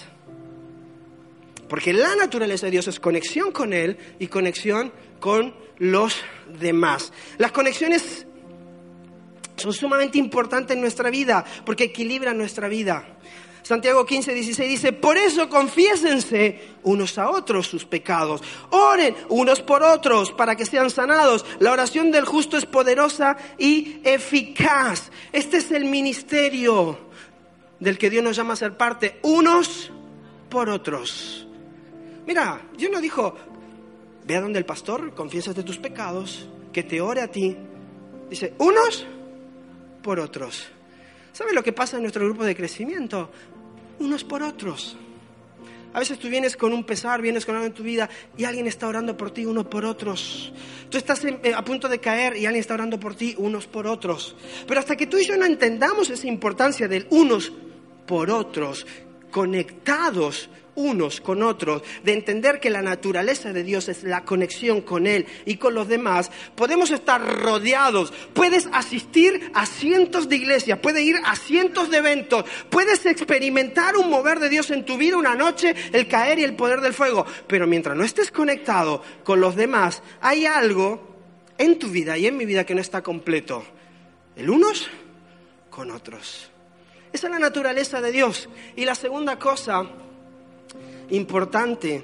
Porque 1.68 1.94
la 1.94 2.16
naturaleza 2.16 2.66
de 2.66 2.72
Dios 2.72 2.88
es 2.88 3.00
conexión 3.00 3.52
con 3.52 3.74
Él 3.74 4.00
y 4.18 4.26
conexión 4.26 4.92
con 5.20 5.54
los 5.78 6.16
demás. 6.60 7.14
Las 7.38 7.52
conexiones 7.52 8.26
son 9.56 9.72
sumamente 9.72 10.18
importantes 10.18 10.76
en 10.76 10.82
nuestra 10.82 11.12
vida 11.12 11.46
porque 11.64 11.84
equilibran 11.84 12.40
nuestra 12.40 12.68
vida. 12.68 13.19
Santiago 13.70 14.04
15, 14.04 14.34
16 14.34 14.68
dice, 14.68 14.94
por 14.94 15.16
eso 15.16 15.48
confiésense 15.48 16.60
unos 16.82 17.20
a 17.20 17.30
otros 17.30 17.68
sus 17.68 17.86
pecados, 17.86 18.42
oren 18.72 19.16
unos 19.30 19.62
por 19.62 19.84
otros 19.84 20.32
para 20.32 20.56
que 20.56 20.66
sean 20.66 20.90
sanados. 20.90 21.46
La 21.60 21.72
oración 21.72 22.10
del 22.10 22.26
justo 22.26 22.58
es 22.58 22.66
poderosa 22.66 23.38
y 23.60 24.02
eficaz. 24.04 25.12
Este 25.32 25.58
es 25.58 25.70
el 25.70 25.86
ministerio 25.86 26.98
del 27.80 28.00
que 28.00 28.10
Dios 28.10 28.24
nos 28.24 28.36
llama 28.36 28.54
a 28.54 28.56
ser 28.56 28.76
parte, 28.76 29.20
unos 29.22 29.92
por 30.50 30.68
otros. 30.68 31.48
Mira, 32.26 32.64
Dios 32.76 32.92
no 32.92 33.00
dijo, 33.00 33.36
ve 34.26 34.36
a 34.36 34.42
donde 34.42 34.58
el 34.58 34.66
pastor, 34.66 35.14
de 35.14 35.64
tus 35.64 35.78
pecados, 35.78 36.50
que 36.74 36.82
te 36.82 37.02
ore 37.02 37.22
a 37.22 37.28
ti. 37.28 37.56
Dice, 38.32 38.52
unos 38.58 39.06
por 40.02 40.20
otros. 40.20 40.70
¿Sabe 41.34 41.54
lo 41.54 41.64
que 41.64 41.72
pasa 41.72 41.98
en 41.98 42.02
nuestro 42.02 42.26
grupo 42.26 42.44
de 42.44 42.56
crecimiento? 42.56 43.30
Unos 44.00 44.24
por 44.24 44.44
otros. 44.44 44.98
A 45.92 46.00
veces 46.00 46.20
tú 46.20 46.30
vienes 46.30 46.56
con 46.56 46.72
un 46.72 46.84
pesar, 46.84 47.22
vienes 47.22 47.46
con 47.46 47.56
algo 47.56 47.66
en 47.66 47.74
tu 47.74 47.82
vida 47.82 48.10
y 48.38 48.44
alguien 48.44 48.68
está 48.68 48.88
orando 48.88 49.18
por 49.18 49.32
ti 49.32 49.46
uno 49.46 49.68
por 49.68 49.86
otros. 49.86 50.54
Tú 50.90 50.98
estás 50.98 51.24
eh, 51.26 51.54
a 51.56 51.64
punto 51.64 51.90
de 51.90 52.00
caer 52.00 52.38
y 52.38 52.46
alguien 52.46 52.62
está 52.62 52.76
orando 52.76 53.00
por 53.00 53.16
ti 53.16 53.34
unos 53.38 53.66
por 53.66 53.88
otros. 53.88 54.36
Pero 54.68 54.80
hasta 54.80 54.96
que 54.96 55.08
tú 55.08 55.18
y 55.18 55.26
yo 55.26 55.36
no 55.36 55.46
entendamos 55.46 56.10
esa 56.10 56.28
importancia 56.28 56.88
del 56.88 57.08
unos 57.10 57.52
por 58.06 58.30
otros, 58.30 58.86
conectados 59.32 60.50
unos 60.80 61.20
con 61.20 61.44
otros, 61.44 61.84
de 62.04 62.14
entender 62.14 62.60
que 62.60 62.70
la 62.70 62.82
naturaleza 62.82 63.52
de 63.52 63.64
Dios 63.64 63.90
es 63.90 64.04
la 64.04 64.24
conexión 64.24 64.82
con 64.82 65.06
Él 65.06 65.26
y 65.46 65.58
con 65.58 65.74
los 65.74 65.88
demás, 65.88 66.32
podemos 66.56 66.90
estar 66.90 67.22
rodeados. 67.22 68.14
Puedes 68.34 68.70
asistir 68.72 69.52
a 69.54 69.66
cientos 69.66 70.30
de 70.30 70.38
iglesias, 70.38 70.80
puedes 70.80 71.04
ir 71.04 71.18
a 71.26 71.36
cientos 71.36 71.90
de 71.90 71.98
eventos, 71.98 72.46
puedes 72.70 73.06
experimentar 73.06 73.98
un 73.98 74.10
mover 74.10 74.40
de 74.40 74.50
Dios 74.50 74.72
en 74.72 74.86
tu 74.86 74.98
vida 74.98 75.18
una 75.18 75.36
noche, 75.36 75.76
el 75.92 76.08
caer 76.08 76.40
y 76.40 76.44
el 76.44 76.56
poder 76.56 76.80
del 76.82 76.94
fuego. 76.94 77.26
Pero 77.48 77.68
mientras 77.68 77.98
no 77.98 78.04
estés 78.04 78.32
conectado 78.32 79.04
con 79.24 79.42
los 79.42 79.56
demás, 79.56 80.02
hay 80.22 80.46
algo 80.46 81.18
en 81.58 81.78
tu 81.78 81.90
vida 81.90 82.18
y 82.18 82.26
en 82.26 82.38
mi 82.38 82.46
vida 82.46 82.66
que 82.66 82.74
no 82.74 82.82
está 82.82 83.04
completo. 83.04 83.66
El 84.36 84.50
unos 84.50 84.88
con 85.70 85.92
otros. 85.92 86.50
Esa 87.12 87.28
es 87.28 87.34
la 87.34 87.40
naturaleza 87.40 88.02
de 88.02 88.12
Dios. 88.12 88.50
Y 88.76 88.86
la 88.86 88.96
segunda 88.96 89.38
cosa 89.38 89.84
importante 91.12 92.04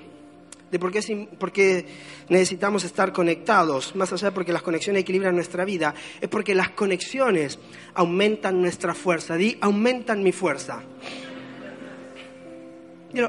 de 0.72 0.80
por 0.80 1.52
qué, 1.54 1.86
necesitamos 2.28 2.84
estar 2.84 3.14
conectados, 3.14 3.96
más 3.96 4.12
allá 4.12 4.30
de 4.30 4.32
porque 4.34 4.52
las 4.52 4.62
conexiones 4.62 5.04
equilibran 5.04 5.36
nuestra 5.36 5.64
vida, 5.64 5.94
es 6.20 6.28
porque 6.28 6.56
las 6.56 6.72
conexiones 6.72 7.60
aumentan 7.94 8.62
nuestra 8.62 8.94
fuerza. 8.94 9.36
Di, 9.36 9.58
aumentan 9.62 10.22
mi 10.22 10.32
fuerza. 10.32 10.82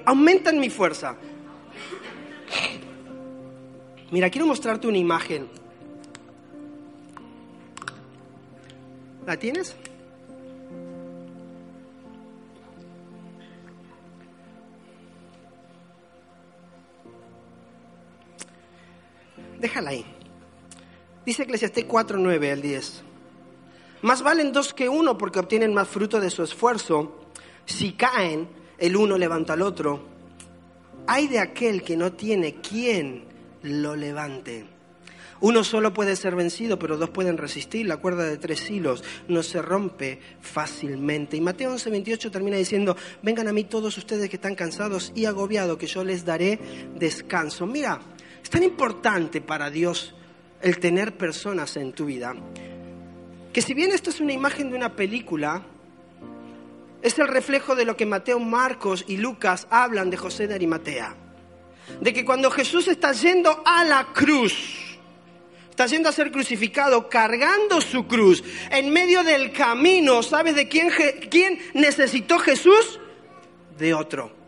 aumentan 0.04 0.58
mi 0.58 0.70
fuerza. 0.70 1.16
Mira, 4.10 4.30
quiero 4.30 4.46
mostrarte 4.46 4.88
una 4.88 4.98
imagen. 4.98 5.46
¿La 9.26 9.36
tienes? 9.36 9.76
Déjala 19.58 19.90
ahí. 19.90 20.04
Dice 21.24 21.42
Eclesiastés 21.42 21.84
4, 21.84 22.18
9 22.18 22.52
al 22.52 22.62
10. 22.62 23.02
Más 24.02 24.22
valen 24.22 24.52
dos 24.52 24.72
que 24.72 24.88
uno 24.88 25.18
porque 25.18 25.38
obtienen 25.38 25.74
más 25.74 25.88
fruto 25.88 26.20
de 26.20 26.30
su 26.30 26.42
esfuerzo. 26.42 27.30
Si 27.64 27.92
caen, 27.92 28.48
el 28.78 28.96
uno 28.96 29.18
levanta 29.18 29.54
al 29.54 29.62
otro. 29.62 30.04
Hay 31.06 31.28
de 31.28 31.38
aquel 31.38 31.82
que 31.82 31.96
no 31.96 32.12
tiene 32.12 32.56
quien 32.60 33.24
lo 33.62 33.96
levante. 33.96 34.66
Uno 35.40 35.64
solo 35.64 35.92
puede 35.92 36.16
ser 36.16 36.34
vencido, 36.34 36.78
pero 36.78 36.96
dos 36.96 37.10
pueden 37.10 37.36
resistir. 37.36 37.86
La 37.86 37.98
cuerda 37.98 38.24
de 38.24 38.38
tres 38.38 38.70
hilos 38.70 39.04
no 39.28 39.42
se 39.42 39.60
rompe 39.60 40.20
fácilmente. 40.40 41.36
Y 41.36 41.40
Mateo 41.40 41.72
11, 41.72 41.90
28 41.90 42.30
termina 42.30 42.56
diciendo, 42.56 42.96
vengan 43.22 43.48
a 43.48 43.52
mí 43.52 43.64
todos 43.64 43.98
ustedes 43.98 44.30
que 44.30 44.36
están 44.36 44.54
cansados 44.54 45.12
y 45.14 45.26
agobiados, 45.26 45.76
que 45.76 45.86
yo 45.86 46.04
les 46.04 46.24
daré 46.24 46.58
descanso. 46.98 47.66
Mira, 47.66 48.00
es 48.46 48.50
tan 48.50 48.62
importante 48.62 49.40
para 49.40 49.70
Dios 49.70 50.14
el 50.62 50.78
tener 50.78 51.16
personas 51.16 51.76
en 51.76 51.92
tu 51.92 52.04
vida, 52.04 52.32
que 53.52 53.60
si 53.60 53.74
bien 53.74 53.90
esto 53.90 54.10
es 54.10 54.20
una 54.20 54.32
imagen 54.32 54.70
de 54.70 54.76
una 54.76 54.94
película, 54.94 55.66
es 57.02 57.18
el 57.18 57.26
reflejo 57.26 57.74
de 57.74 57.84
lo 57.84 57.96
que 57.96 58.06
Mateo, 58.06 58.38
Marcos 58.38 59.04
y 59.08 59.16
Lucas 59.16 59.66
hablan 59.68 60.10
de 60.10 60.16
José 60.16 60.46
de 60.46 60.54
Arimatea. 60.54 61.16
De 62.00 62.12
que 62.12 62.24
cuando 62.24 62.48
Jesús 62.52 62.86
está 62.86 63.10
yendo 63.10 63.64
a 63.66 63.82
la 63.82 64.12
cruz, 64.12 64.96
está 65.68 65.86
yendo 65.86 66.08
a 66.08 66.12
ser 66.12 66.30
crucificado, 66.30 67.08
cargando 67.08 67.80
su 67.80 68.06
cruz, 68.06 68.44
en 68.70 68.92
medio 68.92 69.24
del 69.24 69.50
camino, 69.50 70.22
¿sabes 70.22 70.54
de 70.54 70.68
quién, 70.68 70.92
quién 71.32 71.58
necesitó 71.74 72.38
Jesús? 72.38 73.00
De 73.76 73.92
otro. 73.92 74.45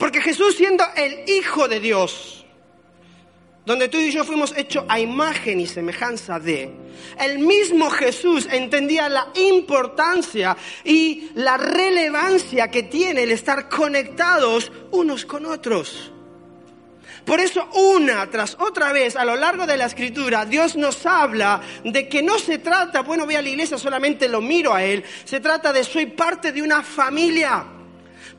Porque 0.00 0.22
Jesús 0.22 0.56
siendo 0.56 0.82
el 0.96 1.28
Hijo 1.28 1.68
de 1.68 1.78
Dios, 1.78 2.46
donde 3.66 3.88
tú 3.88 3.98
y 3.98 4.10
yo 4.10 4.24
fuimos 4.24 4.56
hechos 4.56 4.86
a 4.88 4.98
imagen 4.98 5.60
y 5.60 5.66
semejanza 5.66 6.40
de, 6.40 6.72
el 7.18 7.38
mismo 7.38 7.90
Jesús 7.90 8.48
entendía 8.50 9.10
la 9.10 9.28
importancia 9.34 10.56
y 10.84 11.28
la 11.34 11.58
relevancia 11.58 12.70
que 12.70 12.84
tiene 12.84 13.24
el 13.24 13.30
estar 13.30 13.68
conectados 13.68 14.72
unos 14.90 15.26
con 15.26 15.44
otros. 15.44 16.10
Por 17.26 17.38
eso 17.38 17.68
una 17.74 18.30
tras 18.30 18.56
otra 18.58 18.92
vez 18.92 19.16
a 19.16 19.26
lo 19.26 19.36
largo 19.36 19.66
de 19.66 19.76
la 19.76 19.84
escritura 19.84 20.46
Dios 20.46 20.76
nos 20.76 21.04
habla 21.04 21.60
de 21.84 22.08
que 22.08 22.22
no 22.22 22.38
se 22.38 22.56
trata, 22.56 23.02
bueno, 23.02 23.26
voy 23.26 23.34
a 23.34 23.42
la 23.42 23.50
iglesia, 23.50 23.76
solamente 23.76 24.30
lo 24.30 24.40
miro 24.40 24.72
a 24.72 24.82
Él, 24.82 25.04
se 25.26 25.40
trata 25.40 25.74
de 25.74 25.84
soy 25.84 26.06
parte 26.06 26.52
de 26.52 26.62
una 26.62 26.82
familia. 26.82 27.66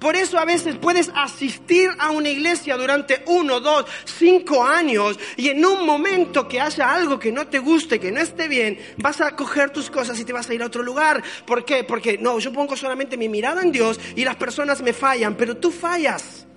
Por 0.02 0.16
eso 0.16 0.40
a 0.40 0.46
veces 0.46 0.78
puedes 0.78 1.12
asistir 1.14 1.92
a 2.00 2.10
una 2.10 2.28
iglesia 2.28 2.76
durante 2.76 3.22
uno, 3.28 3.60
dos, 3.60 3.86
cinco 4.04 4.64
años 4.64 5.20
y 5.38 5.50
en 5.50 5.64
un 5.64 5.86
momento 5.86 6.48
que 6.48 6.60
haya 6.60 6.92
algo 6.92 7.20
que 7.20 7.32
no 7.32 7.46
te 7.46 7.60
guste, 7.60 8.00
que 8.00 8.12
no 8.12 8.20
esté 8.20 8.48
bien, 8.48 8.80
vas 8.98 9.22
a 9.22 9.36
coger 9.36 9.70
tus 9.70 9.92
cosas 9.92 10.20
y 10.20 10.26
te 10.26 10.34
vas 10.34 10.50
a 10.50 10.56
ir 10.56 10.64
a 10.64 10.66
otro 10.66 10.82
lugar. 10.82 11.22
¿Por 11.46 11.64
qué? 11.64 11.84
Porque 11.84 12.18
no, 12.18 12.40
yo 12.40 12.52
pongo 12.52 12.76
solamente 12.76 13.16
mi 13.16 13.30
mirada 13.30 13.62
en 13.62 13.72
Dios 13.72 14.00
y 14.16 14.26
las 14.26 14.38
personas 14.38 14.82
me 14.82 14.92
fallan, 14.92 15.36
pero 15.36 15.58
tú 15.58 15.70
fallas. 15.70 16.48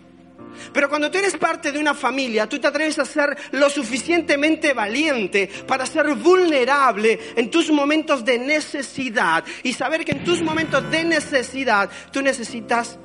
Pero 0.73 0.89
cuando 0.89 1.11
tú 1.11 1.19
eres 1.19 1.37
parte 1.37 1.71
de 1.71 1.79
una 1.79 1.93
familia, 1.93 2.49
tú 2.49 2.59
te 2.59 2.69
atreves 2.69 2.99
a 2.99 3.05
ser 3.05 3.37
lo 3.53 3.69
suficientemente 3.69 4.73
valiente 4.73 5.51
para 5.67 5.85
ser 5.85 6.15
vulnerable 6.15 7.19
en 7.37 7.51
tus 7.51 7.71
momentos 7.71 8.25
de 8.25 8.39
necesidad 8.39 9.45
y 9.63 9.75
saber 9.75 10.03
que 10.03 10.13
en 10.13 10.25
tus 10.25 10.41
momentos 10.41 10.91
de 10.91 11.05
necesidad 11.05 11.91
tú 12.11 12.23
necesitas 12.23 12.99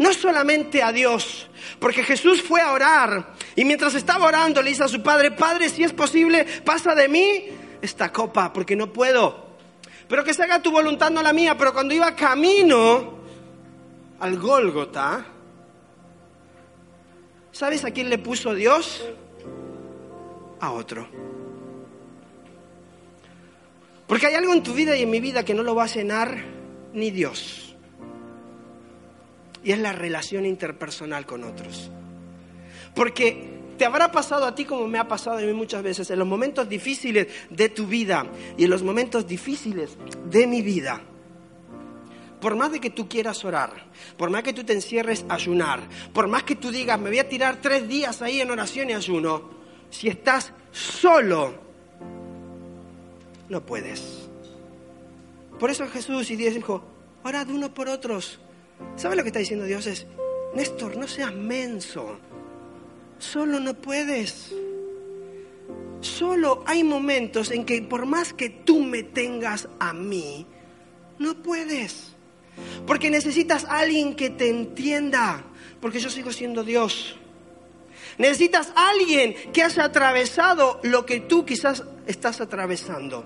no 0.00 0.12
solamente 0.12 0.82
a 0.82 0.92
Dios, 0.92 1.48
porque 1.78 2.02
Jesús 2.02 2.42
fue 2.42 2.60
a 2.60 2.72
orar 2.72 3.34
y 3.54 3.64
mientras 3.64 3.94
estaba 3.94 4.26
orando 4.26 4.60
le 4.60 4.70
dice 4.70 4.84
a 4.84 4.88
su 4.88 5.02
padre, 5.02 5.30
Padre, 5.30 5.68
si 5.68 5.84
es 5.84 5.92
posible, 5.92 6.44
pasa 6.64 6.94
de 6.94 7.08
mí 7.08 7.44
esta 7.80 8.12
copa, 8.12 8.52
porque 8.52 8.76
no 8.76 8.92
puedo. 8.92 9.48
Pero 10.08 10.24
que 10.24 10.34
se 10.34 10.42
haga 10.42 10.60
tu 10.60 10.72
voluntad, 10.72 11.10
no 11.10 11.22
la 11.22 11.32
mía. 11.32 11.56
Pero 11.56 11.72
cuando 11.72 11.94
iba 11.94 12.16
camino 12.16 13.20
al 14.18 14.38
Gólgota, 14.38 15.24
¿Sabes 17.52 17.84
a 17.84 17.90
quién 17.90 18.08
le 18.08 18.18
puso 18.18 18.54
Dios? 18.54 19.04
A 20.60 20.72
otro. 20.72 21.08
Porque 24.06 24.26
hay 24.26 24.34
algo 24.34 24.52
en 24.52 24.62
tu 24.62 24.72
vida 24.72 24.96
y 24.96 25.02
en 25.02 25.10
mi 25.10 25.20
vida 25.20 25.44
que 25.44 25.54
no 25.54 25.62
lo 25.62 25.74
va 25.74 25.84
a 25.84 25.86
llenar 25.86 26.42
ni 26.92 27.10
Dios. 27.10 27.69
Y 29.62 29.72
es 29.72 29.78
la 29.78 29.92
relación 29.92 30.46
interpersonal 30.46 31.26
con 31.26 31.44
otros. 31.44 31.90
Porque 32.94 33.60
te 33.76 33.84
habrá 33.84 34.10
pasado 34.12 34.46
a 34.46 34.54
ti 34.54 34.64
como 34.64 34.86
me 34.88 34.98
ha 34.98 35.08
pasado 35.08 35.38
a 35.38 35.42
mí 35.42 35.52
muchas 35.52 35.82
veces, 35.82 36.10
en 36.10 36.18
los 36.18 36.28
momentos 36.28 36.68
difíciles 36.68 37.28
de 37.50 37.68
tu 37.68 37.86
vida 37.86 38.26
y 38.56 38.64
en 38.64 38.70
los 38.70 38.82
momentos 38.82 39.26
difíciles 39.26 39.96
de 40.26 40.46
mi 40.46 40.62
vida 40.62 41.02
por 42.40 42.56
más 42.56 42.72
de 42.72 42.80
que 42.80 42.90
tú 42.90 43.08
quieras 43.08 43.44
orar, 43.44 43.86
por 44.16 44.30
más 44.30 44.42
que 44.42 44.52
tú 44.52 44.64
te 44.64 44.72
encierres 44.72 45.24
a 45.28 45.34
ayunar, 45.34 45.80
por 46.12 46.26
más 46.26 46.42
que 46.42 46.56
tú 46.56 46.70
digas, 46.70 46.98
me 46.98 47.10
voy 47.10 47.18
a 47.18 47.28
tirar 47.28 47.60
tres 47.60 47.86
días 47.86 48.22
ahí 48.22 48.40
en 48.40 48.50
oración 48.50 48.90
y 48.90 48.94
ayuno, 48.94 49.50
si 49.90 50.08
estás 50.08 50.52
solo, 50.72 51.54
no 53.48 53.64
puedes. 53.64 54.28
Por 55.58 55.70
eso 55.70 55.86
Jesús 55.88 56.30
y 56.30 56.36
Dios 56.36 56.54
dijo, 56.54 56.82
orad 57.22 57.48
uno 57.50 57.74
por 57.74 57.88
otros. 57.88 58.40
¿Sabe 58.96 59.16
lo 59.16 59.22
que 59.22 59.28
está 59.28 59.38
diciendo 59.38 59.64
Dios? 59.64 59.86
Es, 59.86 60.06
Néstor, 60.54 60.96
no 60.96 61.06
seas 61.06 61.34
menso. 61.34 62.18
Solo 63.18 63.60
no 63.60 63.74
puedes. 63.74 64.52
Solo 66.00 66.62
hay 66.66 66.82
momentos 66.82 67.50
en 67.50 67.64
que 67.64 67.82
por 67.82 68.06
más 68.06 68.32
que 68.32 68.48
tú 68.48 68.82
me 68.82 69.02
tengas 69.02 69.68
a 69.78 69.92
mí, 69.92 70.46
no 71.18 71.42
puedes. 71.42 72.14
Porque 72.86 73.10
necesitas 73.10 73.64
a 73.64 73.78
alguien 73.78 74.16
que 74.16 74.30
te 74.30 74.48
entienda, 74.48 75.44
porque 75.80 76.00
yo 76.00 76.10
sigo 76.10 76.32
siendo 76.32 76.64
Dios. 76.64 77.16
Necesitas 78.20 78.70
alguien 78.76 79.34
que 79.50 79.62
haya 79.62 79.84
atravesado 79.84 80.78
lo 80.82 81.06
que 81.06 81.20
tú 81.20 81.46
quizás 81.46 81.82
estás 82.06 82.42
atravesando. 82.42 83.24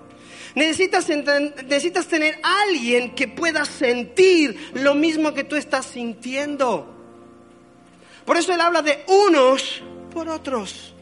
Necesitas, 0.54 1.08
necesitas 1.08 2.06
tener 2.06 2.38
alguien 2.44 3.12
que 3.12 3.26
pueda 3.26 3.64
sentir 3.64 4.70
lo 4.74 4.94
mismo 4.94 5.34
que 5.34 5.42
tú 5.42 5.56
estás 5.56 5.86
sintiendo. 5.86 6.86
Por 8.24 8.36
eso 8.36 8.54
él 8.54 8.60
habla 8.60 8.82
de 8.82 9.04
unos 9.08 9.82
por 10.12 10.28
otros. 10.28 10.94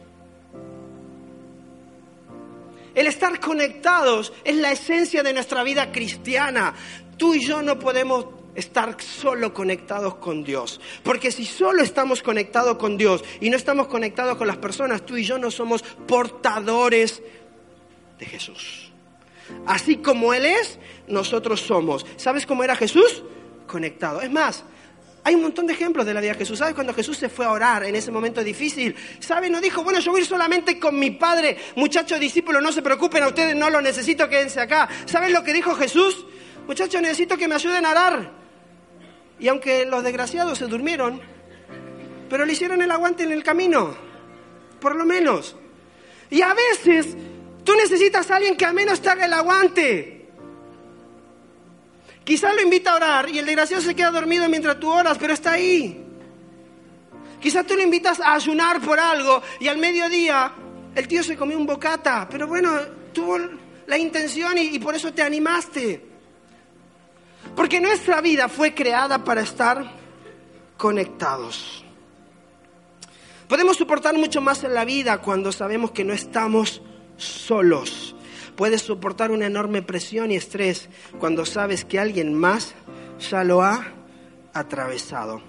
El 2.95 3.05
estar 3.05 3.39
conectados 3.39 4.33
es 4.43 4.55
la 4.55 4.71
esencia 4.71 5.21
de 5.21 5.33
nuestra 5.33 5.61
vida 5.61 5.91
cristiana. 5.91 6.73
Tú 7.15 7.35
y 7.35 7.45
yo 7.45 7.61
no 7.61 7.77
podemos 7.77 8.25
estar 8.55 8.95
solo 9.01 9.53
conectados 9.53 10.15
con 10.15 10.43
Dios. 10.43 10.79
Porque 11.03 11.31
si 11.31 11.45
solo 11.45 11.83
estamos 11.83 12.21
conectados 12.21 12.77
con 12.77 12.97
Dios 12.97 13.23
y 13.39 13.49
no 13.49 13.57
estamos 13.57 13.87
conectados 13.87 14.37
con 14.37 14.47
las 14.47 14.57
personas, 14.57 15.05
tú 15.05 15.17
y 15.17 15.23
yo 15.23 15.37
no 15.37 15.51
somos 15.51 15.83
portadores 16.07 17.21
de 18.19 18.25
Jesús. 18.25 18.91
Así 19.65 19.97
como 19.97 20.33
Él 20.33 20.45
es, 20.45 20.79
nosotros 21.07 21.61
somos. 21.61 22.05
¿Sabes 22.17 22.45
cómo 22.45 22.63
era 22.63 22.75
Jesús? 22.75 23.23
Conectado. 23.67 24.21
Es 24.21 24.31
más, 24.31 24.63
hay 25.23 25.35
un 25.35 25.41
montón 25.41 25.67
de 25.67 25.73
ejemplos 25.73 26.05
de 26.05 26.13
la 26.13 26.21
vida 26.21 26.33
de 26.33 26.39
Jesús. 26.39 26.59
¿Sabes 26.59 26.75
cuando 26.75 26.93
Jesús 26.93 27.17
se 27.17 27.29
fue 27.29 27.45
a 27.45 27.51
orar 27.51 27.83
en 27.83 27.95
ese 27.95 28.11
momento 28.11 28.43
difícil? 28.43 28.95
¿Sabes? 29.19 29.49
No 29.49 29.61
dijo, 29.61 29.83
bueno, 29.83 29.99
yo 29.99 30.11
voy 30.11 30.19
a 30.19 30.23
ir 30.23 30.29
solamente 30.29 30.79
con 30.79 30.97
mi 30.99 31.11
padre. 31.11 31.57
Muchachos 31.75 32.19
discípulos, 32.19 32.61
no 32.61 32.71
se 32.71 32.81
preocupen, 32.81 33.23
a 33.23 33.27
ustedes 33.27 33.55
no 33.55 33.69
lo 33.69 33.81
necesito, 33.81 34.27
quédense 34.27 34.59
acá. 34.59 34.89
¿Sabes 35.05 35.31
lo 35.31 35.43
que 35.43 35.53
dijo 35.53 35.75
Jesús? 35.75 36.25
Muchachos, 36.67 37.01
necesito 37.01 37.37
que 37.37 37.47
me 37.47 37.55
ayuden 37.55 37.85
a 37.85 37.91
orar. 37.91 38.42
Y 39.39 39.47
aunque 39.47 39.85
los 39.85 40.03
desgraciados 40.03 40.57
se 40.57 40.67
durmieron, 40.67 41.21
pero 42.29 42.45
le 42.45 42.53
hicieron 42.53 42.81
el 42.81 42.91
aguante 42.91 43.23
en 43.23 43.31
el 43.31 43.43
camino, 43.43 43.95
por 44.79 44.95
lo 44.95 45.05
menos. 45.05 45.55
Y 46.29 46.41
a 46.41 46.53
veces 46.53 47.15
tú 47.63 47.75
necesitas 47.75 48.29
a 48.31 48.37
alguien 48.37 48.55
que 48.55 48.65
al 48.65 48.73
menos 48.73 49.01
te 49.01 49.09
haga 49.09 49.25
el 49.25 49.33
aguante. 49.33 50.29
Quizás 52.23 52.55
lo 52.55 52.61
invita 52.61 52.91
a 52.91 52.95
orar 52.95 53.29
y 53.29 53.39
el 53.39 53.45
desgraciado 53.45 53.83
se 53.83 53.95
queda 53.95 54.11
dormido 54.11 54.47
mientras 54.47 54.79
tú 54.79 54.89
oras, 54.89 55.17
pero 55.19 55.33
está 55.33 55.53
ahí. 55.53 56.03
Quizás 57.41 57.67
tú 57.67 57.75
le 57.75 57.83
invitas 57.83 58.21
a 58.21 58.33
ayunar 58.33 58.79
por 58.79 58.99
algo 58.99 59.41
y 59.59 59.67
al 59.67 59.77
mediodía 59.77 60.53
el 60.95 61.07
tío 61.07 61.21
se 61.21 61.35
comió 61.35 61.57
un 61.57 61.65
bocata, 61.65 62.27
pero 62.31 62.47
bueno, 62.47 62.79
tuvo 63.13 63.37
la 63.85 63.97
intención 63.97 64.57
y 64.57 64.79
por 64.79 64.95
eso 64.95 65.13
te 65.13 65.21
animaste. 65.21 66.12
Porque 67.55 67.79
nuestra 67.79 68.21
vida 68.21 68.49
fue 68.49 68.73
creada 68.73 69.23
para 69.23 69.41
estar 69.41 69.91
conectados. 70.77 71.83
Podemos 73.47 73.77
soportar 73.77 74.17
mucho 74.17 74.41
más 74.41 74.63
en 74.63 74.73
la 74.73 74.85
vida 74.85 75.19
cuando 75.19 75.51
sabemos 75.51 75.91
que 75.91 76.03
no 76.03 76.13
estamos 76.13 76.81
solos. 77.17 78.15
Puedes 78.55 78.81
soportar 78.81 79.31
una 79.31 79.45
enorme 79.45 79.81
presión 79.81 80.31
y 80.31 80.35
estrés 80.35 80.89
cuando 81.19 81.45
sabes 81.45 81.85
que 81.85 81.99
alguien 81.99 82.33
más 82.33 82.73
ya 83.29 83.43
lo 83.43 83.61
ha 83.61 83.85
atravesado. 84.53 85.41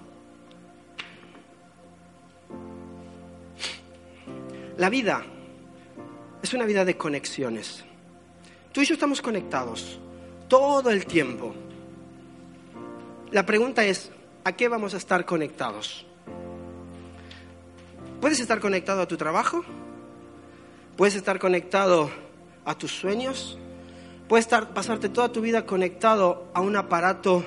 La 4.77 4.89
vida 4.89 5.23
es 6.41 6.53
una 6.53 6.65
vida 6.65 6.83
de 6.83 6.97
conexiones. 6.97 7.83
Tú 8.71 8.81
y 8.81 8.85
yo 8.85 8.93
estamos 8.93 9.21
conectados 9.21 9.99
todo 10.47 10.89
el 10.89 11.05
tiempo. 11.05 11.55
La 13.31 13.45
pregunta 13.45 13.83
es, 13.83 14.11
¿a 14.43 14.53
qué 14.53 14.67
vamos 14.67 14.93
a 14.93 14.97
estar 14.97 15.25
conectados? 15.25 16.05
¿Puedes 18.21 18.39
estar 18.39 18.59
conectado 18.59 19.01
a 19.01 19.07
tu 19.07 19.17
trabajo? 19.17 19.63
¿Puedes 20.95 21.15
estar 21.15 21.39
conectado 21.39 22.09
a 22.63 22.77
tus 22.77 22.91
sueños? 22.91 23.57
¿Puedes 24.29 24.45
estar, 24.45 24.73
pasarte 24.73 25.09
toda 25.09 25.31
tu 25.31 25.41
vida 25.41 25.65
conectado 25.65 26.47
a 26.53 26.61
un 26.61 26.75
aparato 26.75 27.43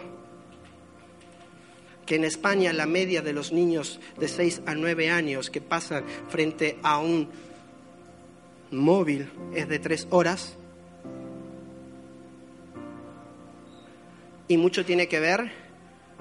que 2.05 2.17
en 2.17 2.25
España 2.25 2.73
la 2.73 2.87
media 2.87 3.23
de 3.23 3.33
los 3.33 3.53
niños 3.53 4.01
de 4.19 4.29
6 4.29 4.63
a 4.67 4.75
9 4.75 5.11
años 5.11 5.51
que 5.51 5.61
pasan 5.61 6.05
frente 6.29 6.79
a 6.83 6.99
un 6.99 7.29
móvil 8.71 9.31
es 9.55 9.69
de 9.69 9.79
3 9.79 10.09
horas? 10.11 10.57
Y 14.49 14.57
mucho 14.57 14.85
tiene 14.85 15.09
que 15.09 15.21
ver 15.21 15.68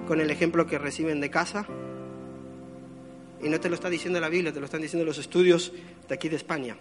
con 0.06 0.20
el 0.20 0.30
ejemplo 0.30 0.66
que 0.66 0.78
reciben 0.78 1.20
de 1.20 1.30
casa. 1.30 1.66
Y 3.42 3.48
no 3.48 3.60
te 3.60 3.68
lo 3.68 3.74
está 3.74 3.88
diciendo 3.88 4.20
la 4.20 4.28
Biblia, 4.28 4.52
te 4.52 4.60
lo 4.60 4.66
están 4.66 4.82
diciendo 4.82 5.04
los 5.04 5.18
estudios 5.18 5.72
de 6.08 6.14
aquí 6.14 6.28
de 6.28 6.36
España. 6.36 6.76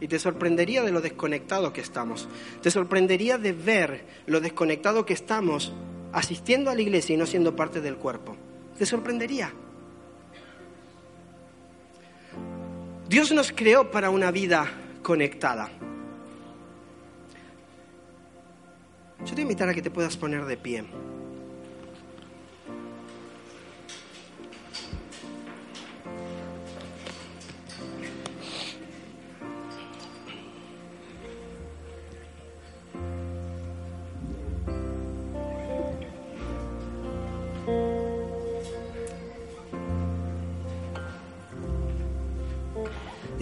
Y 0.00 0.08
te 0.08 0.18
sorprendería 0.18 0.82
de 0.82 0.92
lo 0.92 1.00
desconectado 1.00 1.72
que 1.72 1.80
estamos. 1.80 2.28
Te 2.62 2.70
sorprendería 2.70 3.38
de 3.38 3.52
ver 3.52 4.04
lo 4.26 4.40
desconectado 4.40 5.06
que 5.06 5.14
estamos 5.14 5.72
asistiendo 6.12 6.70
a 6.70 6.74
la 6.74 6.82
iglesia 6.82 7.14
y 7.14 7.16
no 7.16 7.26
siendo 7.26 7.56
parte 7.56 7.80
del 7.80 7.96
cuerpo. 7.96 8.36
Te 8.78 8.84
sorprendería. 8.84 9.52
Dios 13.08 13.32
nos 13.32 13.52
creó 13.52 13.90
para 13.90 14.10
una 14.10 14.30
vida 14.30 14.66
conectada. 15.02 15.70
Yo 19.20 19.26
te 19.26 19.32
voy 19.32 19.40
a 19.40 19.42
invitar 19.42 19.68
a 19.68 19.74
que 19.74 19.82
te 19.82 19.90
puedas 19.90 20.16
poner 20.16 20.44
de 20.44 20.56
pie. 20.56 20.84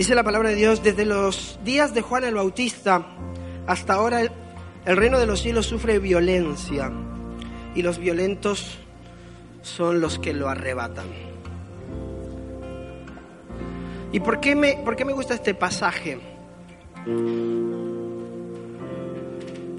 Dice 0.04 0.14
la 0.14 0.22
palabra 0.22 0.50
de 0.50 0.56
Dios, 0.56 0.82
desde 0.82 1.06
los 1.06 1.58
días 1.64 1.94
de 1.94 2.02
Juan 2.02 2.24
el 2.24 2.34
Bautista 2.34 3.06
hasta 3.66 3.94
ahora 3.94 4.20
el 4.20 4.96
reino 4.98 5.18
de 5.18 5.24
los 5.24 5.40
cielos 5.40 5.64
sufre 5.64 5.98
violencia 5.98 6.92
y 7.74 7.80
los 7.80 7.98
violentos 7.98 8.76
son 9.62 10.02
los 10.02 10.18
que 10.18 10.34
lo 10.34 10.50
arrebatan. 10.50 11.06
¿Y 14.12 14.20
por 14.20 14.40
qué 14.40 14.54
me, 14.54 14.74
por 14.84 14.94
qué 14.94 15.06
me 15.06 15.14
gusta 15.14 15.32
este 15.32 15.54
pasaje? 15.54 16.18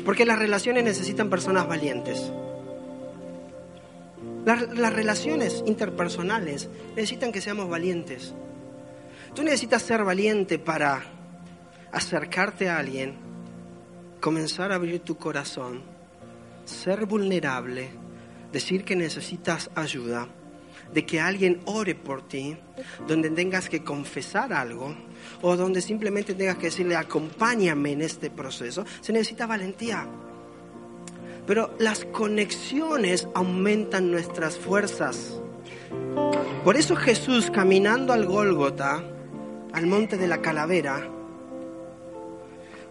Porque 0.03 0.25
las 0.25 0.39
relaciones 0.39 0.83
necesitan 0.83 1.29
personas 1.29 1.67
valientes. 1.67 2.33
Las, 4.43 4.75
las, 4.75 4.91
relaciones 4.91 5.63
interpersonales 5.67 6.67
necesitan 6.95 7.31
que 7.31 7.41
seamos 7.41 7.69
valientes. 7.69 8.33
Tú 9.35 9.43
necesitas 9.43 9.81
ser 9.81 10.01
valiente 10.05 10.57
para 10.59 11.03
acercarte 11.91 12.69
a 12.69 12.77
alguien 12.77 13.17
comenzar 14.21 14.71
a 14.71 14.75
abrir 14.75 15.01
tu 15.01 15.17
corazón, 15.17 15.81
ser 16.63 17.05
vulnerable, 17.05 17.89
decir 18.53 18.85
que 18.85 18.95
necesitas 18.95 19.69
ayuda, 19.75 20.29
de 20.93 21.05
que 21.05 21.19
alguien 21.19 21.59
ore 21.65 21.95
por 21.95 22.25
ti, 22.25 22.55
donde 23.05 23.29
tengas 23.29 23.67
que 23.67 23.83
confesar 23.83 24.53
algo 24.53 24.95
o 25.41 25.57
donde 25.57 25.81
simplemente 25.81 26.33
tengas 26.33 26.55
que 26.55 26.67
decirle 26.67 26.95
acompáñame 26.95 27.91
en 27.91 28.03
este 28.03 28.29
proceso, 28.29 28.85
se 29.01 29.11
necesita 29.11 29.45
valentía. 29.45 30.07
Pero 31.45 31.75
las 31.77 32.05
conexiones 32.05 33.27
aumentan 33.35 34.09
nuestras 34.09 34.57
fuerzas. 34.57 35.41
Por 36.63 36.77
eso 36.77 36.95
Jesús 36.95 37.51
caminando 37.51 38.13
al 38.13 38.25
Gólgota, 38.25 39.03
al 39.75 39.87
monte 39.87 40.17
de 40.17 40.27
la 40.27 40.41
calavera, 40.41 41.05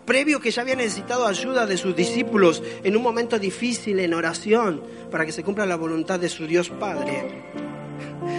previo 0.04 0.38
que 0.38 0.50
ya 0.50 0.60
había 0.60 0.76
necesitado 0.76 1.26
ayuda 1.26 1.66
de 1.66 1.78
sus 1.78 1.96
discípulos 1.96 2.62
en 2.82 2.94
un 2.94 3.02
momento 3.02 3.38
difícil 3.38 4.00
en 4.00 4.12
oración 4.12 4.82
para 5.10 5.24
que 5.24 5.32
se 5.32 5.42
cumpla 5.42 5.64
la 5.64 5.76
voluntad 5.76 6.20
de 6.20 6.28
su 6.28 6.46
Dios 6.46 6.68
Padre. 6.68 7.42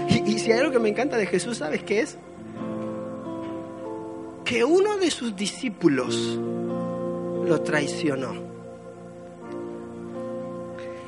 Y, 0.10 0.38
si 0.38 0.51
hay 0.51 0.60
algo 0.60 0.71
que 0.71 0.77
me 0.77 0.89
encanta 0.89 1.17
de 1.17 1.25
Jesús, 1.25 1.58
¿sabes 1.58 1.84
qué 1.84 2.01
es? 2.01 2.19
Que 4.43 4.63
uno 4.63 4.97
de 4.97 5.10
sus 5.10 5.36
discípulos 5.36 6.38
lo 6.38 7.62
traicionó. 7.62 8.36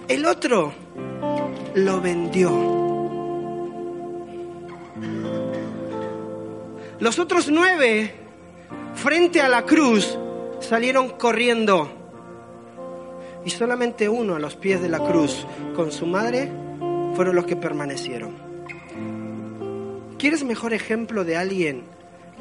El 0.08 0.26
otro 0.26 0.74
lo 1.76 2.02
vendió. 2.02 2.87
Los 7.00 7.20
otros 7.20 7.50
nueve, 7.52 8.12
frente 8.96 9.40
a 9.42 9.48
la 9.48 9.64
cruz, 9.64 10.18
salieron 10.60 11.10
corriendo 11.10 11.92
y 13.46 13.52
solamente 13.52 14.10
uno 14.10 14.36
a 14.36 14.40
los 14.40 14.56
pies 14.56 14.82
de 14.82 14.90
la 14.90 15.00
cruz 15.00 15.46
con 15.76 15.92
su 15.92 16.08
madre 16.08 16.52
fueron 17.14 17.36
los 17.36 17.46
que 17.46 17.56
permanecieron. 17.56 18.36
¿Quieres 20.18 20.44
mejor 20.44 20.74
ejemplo 20.74 21.24
de 21.24 21.38
alguien 21.38 21.84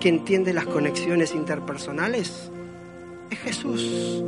que 0.01 0.09
entiende 0.09 0.55
las 0.55 0.64
conexiones 0.64 1.35
interpersonales? 1.35 2.51
Es 3.31 3.38
Jesús. 3.38 4.25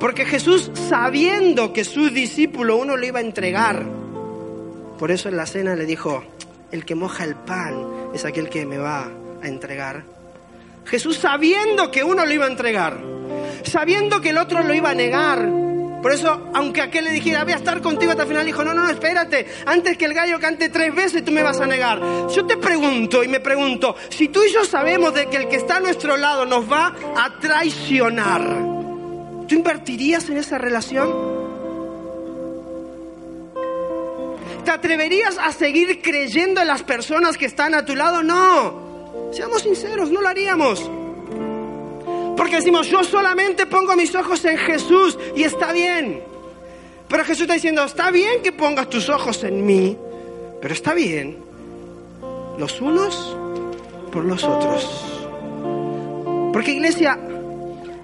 Porque 0.00 0.24
Jesús, 0.24 0.72
sabiendo 0.74 1.72
que 1.72 1.84
su 1.84 2.10
discípulo 2.10 2.76
uno 2.76 2.96
lo 2.96 3.06
iba 3.06 3.20
a 3.20 3.22
entregar, 3.22 3.86
por 4.98 5.12
eso 5.12 5.28
en 5.28 5.36
la 5.36 5.46
cena 5.46 5.76
le 5.76 5.86
dijo, 5.86 6.24
el 6.72 6.84
que 6.84 6.94
moja 6.94 7.24
el 7.24 7.36
pan 7.36 7.74
es 8.14 8.24
aquel 8.24 8.48
que 8.48 8.66
me 8.66 8.78
va 8.78 9.08
a 9.42 9.48
entregar. 9.48 10.04
Jesús 10.84 11.16
sabiendo 11.16 11.90
que 11.90 12.04
uno 12.04 12.24
lo 12.24 12.32
iba 12.32 12.44
a 12.44 12.48
entregar, 12.48 12.98
sabiendo 13.64 14.20
que 14.20 14.30
el 14.30 14.38
otro 14.38 14.62
lo 14.62 14.72
iba 14.72 14.90
a 14.90 14.94
negar. 14.94 15.48
Por 16.02 16.12
eso, 16.12 16.50
aunque 16.54 16.82
aquel 16.82 17.04
le 17.04 17.10
dijera, 17.10 17.42
voy 17.42 17.54
a 17.54 17.56
estar 17.56 17.80
contigo 17.80 18.12
hasta 18.12 18.22
el 18.22 18.28
final, 18.28 18.46
dijo, 18.46 18.62
no, 18.62 18.72
no, 18.72 18.84
no, 18.84 18.90
espérate, 18.90 19.46
antes 19.64 19.98
que 19.98 20.04
el 20.04 20.14
gallo 20.14 20.38
cante 20.38 20.68
tres 20.68 20.94
veces 20.94 21.24
tú 21.24 21.32
me 21.32 21.42
vas 21.42 21.60
a 21.60 21.66
negar. 21.66 22.00
Yo 22.32 22.46
te 22.46 22.56
pregunto 22.56 23.24
y 23.24 23.28
me 23.28 23.40
pregunto, 23.40 23.96
si 24.10 24.28
tú 24.28 24.44
y 24.44 24.52
yo 24.52 24.64
sabemos 24.64 25.14
de 25.14 25.26
que 25.26 25.38
el 25.38 25.48
que 25.48 25.56
está 25.56 25.78
a 25.78 25.80
nuestro 25.80 26.16
lado 26.16 26.46
nos 26.46 26.70
va 26.70 26.94
a 27.16 27.40
traicionar, 27.40 28.42
¿tú 29.48 29.54
invertirías 29.54 30.28
en 30.28 30.36
esa 30.36 30.58
relación? 30.58 31.35
¿Te 34.66 34.72
atreverías 34.72 35.38
a 35.38 35.52
seguir 35.52 36.02
creyendo 36.02 36.60
en 36.60 36.66
las 36.66 36.82
personas 36.82 37.38
que 37.38 37.46
están 37.46 37.72
a 37.72 37.84
tu 37.84 37.94
lado? 37.94 38.24
No. 38.24 39.30
Seamos 39.32 39.62
sinceros, 39.62 40.10
no 40.10 40.20
lo 40.20 40.26
haríamos. 40.26 40.90
Porque 42.36 42.56
decimos, 42.56 42.88
yo 42.88 43.04
solamente 43.04 43.66
pongo 43.66 43.94
mis 43.94 44.12
ojos 44.16 44.44
en 44.44 44.58
Jesús 44.58 45.16
y 45.36 45.44
está 45.44 45.72
bien. 45.72 46.20
Pero 47.06 47.24
Jesús 47.24 47.42
está 47.42 47.54
diciendo, 47.54 47.84
está 47.84 48.10
bien 48.10 48.42
que 48.42 48.50
pongas 48.50 48.90
tus 48.90 49.08
ojos 49.08 49.44
en 49.44 49.64
mí, 49.64 49.96
pero 50.60 50.74
está 50.74 50.94
bien 50.94 51.38
los 52.58 52.80
unos 52.80 53.36
por 54.10 54.24
los 54.24 54.42
otros. 54.42 55.30
Porque 56.52 56.72
iglesia, 56.72 57.16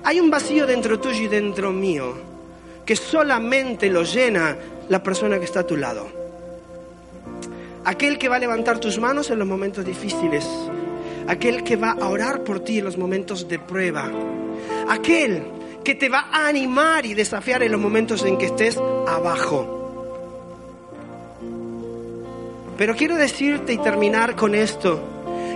hay 0.04 0.20
un 0.20 0.30
vacío 0.30 0.64
dentro 0.64 1.00
tuyo 1.00 1.22
y 1.22 1.28
dentro 1.28 1.72
mío 1.72 2.14
que 2.86 2.94
solamente 2.94 3.90
lo 3.90 4.04
llena 4.04 4.56
la 4.88 5.02
persona 5.02 5.40
que 5.40 5.46
está 5.46 5.60
a 5.60 5.66
tu 5.66 5.76
lado. 5.76 6.21
Aquel 7.84 8.18
que 8.18 8.28
va 8.28 8.36
a 8.36 8.38
levantar 8.38 8.78
tus 8.78 8.98
manos 8.98 9.30
en 9.30 9.38
los 9.38 9.48
momentos 9.48 9.84
difíciles, 9.84 10.48
aquel 11.26 11.64
que 11.64 11.76
va 11.76 11.92
a 11.92 12.08
orar 12.08 12.44
por 12.44 12.60
ti 12.60 12.78
en 12.78 12.84
los 12.84 12.96
momentos 12.96 13.48
de 13.48 13.58
prueba, 13.58 14.10
aquel 14.88 15.44
que 15.84 15.94
te 15.94 16.08
va 16.08 16.28
a 16.30 16.46
animar 16.46 17.04
y 17.06 17.14
desafiar 17.14 17.62
en 17.62 17.72
los 17.72 17.80
momentos 17.80 18.24
en 18.24 18.38
que 18.38 18.46
estés 18.46 18.76
abajo. 18.76 19.78
Pero 22.78 22.94
quiero 22.96 23.16
decirte 23.16 23.72
y 23.72 23.78
terminar 23.78 24.36
con 24.36 24.54
esto, 24.54 25.00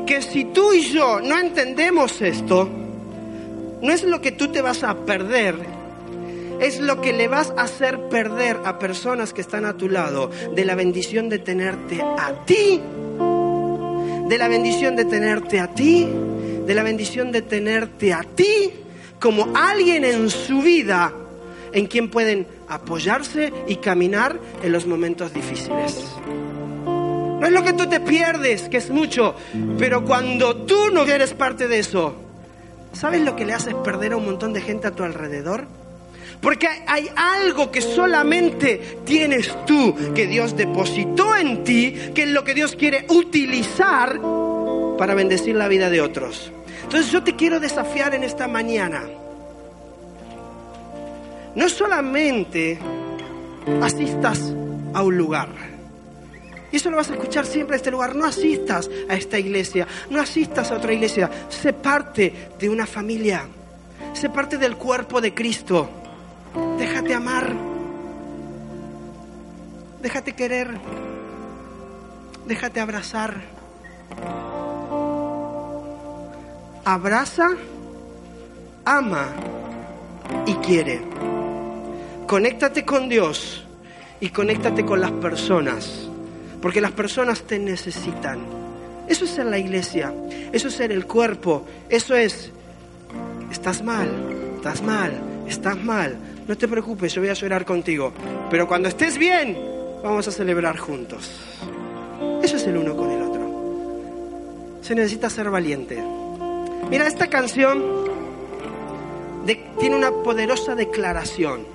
que 0.07 0.23
si 0.23 0.47
tú 0.47 0.73
y 0.73 0.83
yo 0.83 1.21
no 1.21 1.39
entendemos 1.39 2.21
esto, 2.23 2.69
no 3.83 3.93
es 3.93 4.03
lo 4.05 4.21
que 4.21 4.33
tú 4.33 4.49
te 4.49 4.63
vas 4.63 4.83
a 4.83 4.95
perder, 4.95 5.76
es 6.61 6.81
lo 6.81 7.01
que 7.01 7.13
le 7.13 7.29
vas 7.29 7.53
a 7.57 7.63
hacer 7.63 8.09
perder 8.09 8.59
a 8.65 8.79
personas 8.79 9.33
que 9.33 9.41
están 9.41 9.65
a 9.65 9.77
tu 9.77 9.89
lado 9.89 10.31
de 10.55 10.65
la 10.65 10.75
bendición 10.75 11.29
de 11.29 11.39
tenerte 11.39 12.01
a 12.01 12.45
ti, 12.45 12.81
de 14.29 14.39
la 14.39 14.49
bendición 14.49 14.97
de 14.97 15.05
tenerte 15.05 15.61
a 15.61 15.69
ti, 15.69 16.09
de 16.67 16.75
la 16.75 16.83
bendición 16.83 17.33
de 17.33 17.43
tenerte 17.43 18.13
a 18.13 18.23
ti 18.23 18.73
como 19.21 19.49
alguien 19.55 20.05
en 20.05 20.31
su 20.31 20.63
vida 20.63 21.13
en 21.73 21.87
quien 21.87 22.11
pueden 22.11 22.47
apoyarse 22.69 23.53
y 23.67 23.77
caminar 23.77 24.39
en 24.63 24.73
los 24.73 24.87
momentos 24.87 25.33
difíciles. 25.33 26.13
No 26.87 27.47
es 27.47 27.53
lo 27.53 27.63
que 27.63 27.75
tú 27.75 27.87
te 27.87 28.01
pierdes, 28.01 28.63
que 28.63 28.79
es 28.79 28.91
mucho, 28.91 29.35
pero 29.79 30.05
cuando 30.05 30.57
tú 30.57 30.91
no 30.91 31.03
eres 31.03 31.35
parte 31.35 31.69
de 31.69 31.81
eso, 31.81 32.15
¿sabes 32.93 33.21
lo 33.21 33.37
que 33.37 33.45
le 33.45 33.53
haces 33.53 33.75
perder 33.75 34.15
a 34.15 34.17
un 34.17 34.25
montón 34.25 34.55
de 34.55 34.63
gente 34.63 34.87
a 34.87 34.93
tu 34.93 35.05
alrededor? 35.05 35.67
Porque 36.41 36.69
hay 36.87 37.11
algo 37.17 37.71
que 37.71 37.81
solamente 37.81 38.99
tienes 39.05 39.55
tú, 39.67 39.95
que 40.15 40.27
Dios 40.27 40.57
depositó 40.57 41.37
en 41.37 41.65
ti, 41.65 41.95
que 42.15 42.25
es 42.25 42.29
lo 42.29 42.45
que 42.45 42.55
Dios 42.55 42.77
quiere 42.77 43.07
utilizar 43.09 44.21
para 44.99 45.15
bendecir 45.15 45.57
la 45.57 45.69
vida 45.69 45.91
de 45.91 46.01
otros. 46.01 46.53
Entonces 46.83 47.11
yo 47.11 47.23
te 47.23 47.35
quiero 47.35 47.59
desafiar 47.59 48.15
en 48.15 48.23
esta 48.23 48.47
mañana. 48.47 49.03
No 51.55 51.69
solamente 51.69 52.79
asistas 53.83 54.53
a 54.95 55.03
un 55.03 55.17
lugar. 55.17 55.49
Y 56.71 56.77
eso 56.77 56.91
lo 56.91 56.97
vas 56.97 57.11
a 57.11 57.15
escuchar 57.15 57.47
siempre 57.47 57.75
a 57.75 57.79
este 57.79 57.91
lugar. 57.91 58.15
No 58.15 58.25
asistas 58.25 58.91
a 59.09 59.15
esta 59.15 59.39
iglesia, 59.39 59.87
no 60.11 60.21
asistas 60.21 60.71
a 60.71 60.77
otra 60.77 60.93
iglesia. 60.93 61.31
Sé 61.49 61.73
parte 61.73 62.51
de 62.59 62.69
una 62.69 62.87
familia. 62.87 63.47
Sé 64.13 64.31
parte 64.31 64.59
del 64.59 64.77
cuerpo 64.77 65.21
de 65.21 65.35
Cristo. 65.35 65.89
Déjate 66.79 67.15
amar. 67.15 67.53
Déjate 70.03 70.35
querer. 70.35 70.71
Déjate 72.47 72.81
abrazar. 72.81 73.41
Abraza, 76.85 77.51
ama 78.85 79.27
y 80.47 80.55
quiere. 80.55 81.03
Conéctate 82.29 82.85
con 82.85 83.09
Dios 83.09 83.65
y 84.21 84.29
conéctate 84.29 84.85
con 84.85 85.01
las 85.01 85.11
personas, 85.11 86.09
porque 86.63 86.81
las 86.81 86.93
personas 86.93 87.43
te 87.43 87.59
necesitan. 87.59 88.39
Eso 89.09 89.25
es 89.25 89.33
ser 89.33 89.47
la 89.47 89.59
iglesia, 89.59 90.15
eso 90.53 90.69
es 90.69 90.75
ser 90.75 90.93
el 90.93 91.07
cuerpo, 91.07 91.67
eso 91.89 92.15
es, 92.15 92.53
estás 93.51 93.83
mal, 93.83 94.09
estás 94.57 94.83
mal, 94.83 95.13
estás 95.49 95.77
mal, 95.83 96.17
no 96.47 96.57
te 96.57 96.69
preocupes, 96.69 97.13
yo 97.13 97.21
voy 97.21 97.31
a 97.31 97.35
llorar 97.35 97.65
contigo. 97.65 98.13
Pero 98.51 98.67
cuando 98.69 98.89
estés 98.89 99.19
bien, 99.19 99.57
vamos 100.03 100.29
a 100.29 100.31
celebrar 100.31 100.77
juntos. 100.77 101.31
Eso 102.43 102.57
es 102.57 102.67
el 102.67 102.77
uno 102.77 102.97
con 102.97 103.11
el 103.11 103.23
otro. 103.23 104.81
Se 104.83 104.95
necesita 104.95 105.29
ser 105.29 105.51
valiente. 105.51 106.03
Mira, 106.89 107.07
esta 107.07 107.27
canción 107.29 107.83
tiene 109.79 109.97
una 109.97 110.11
poderosa 110.11 110.75
declaración. 110.75 111.67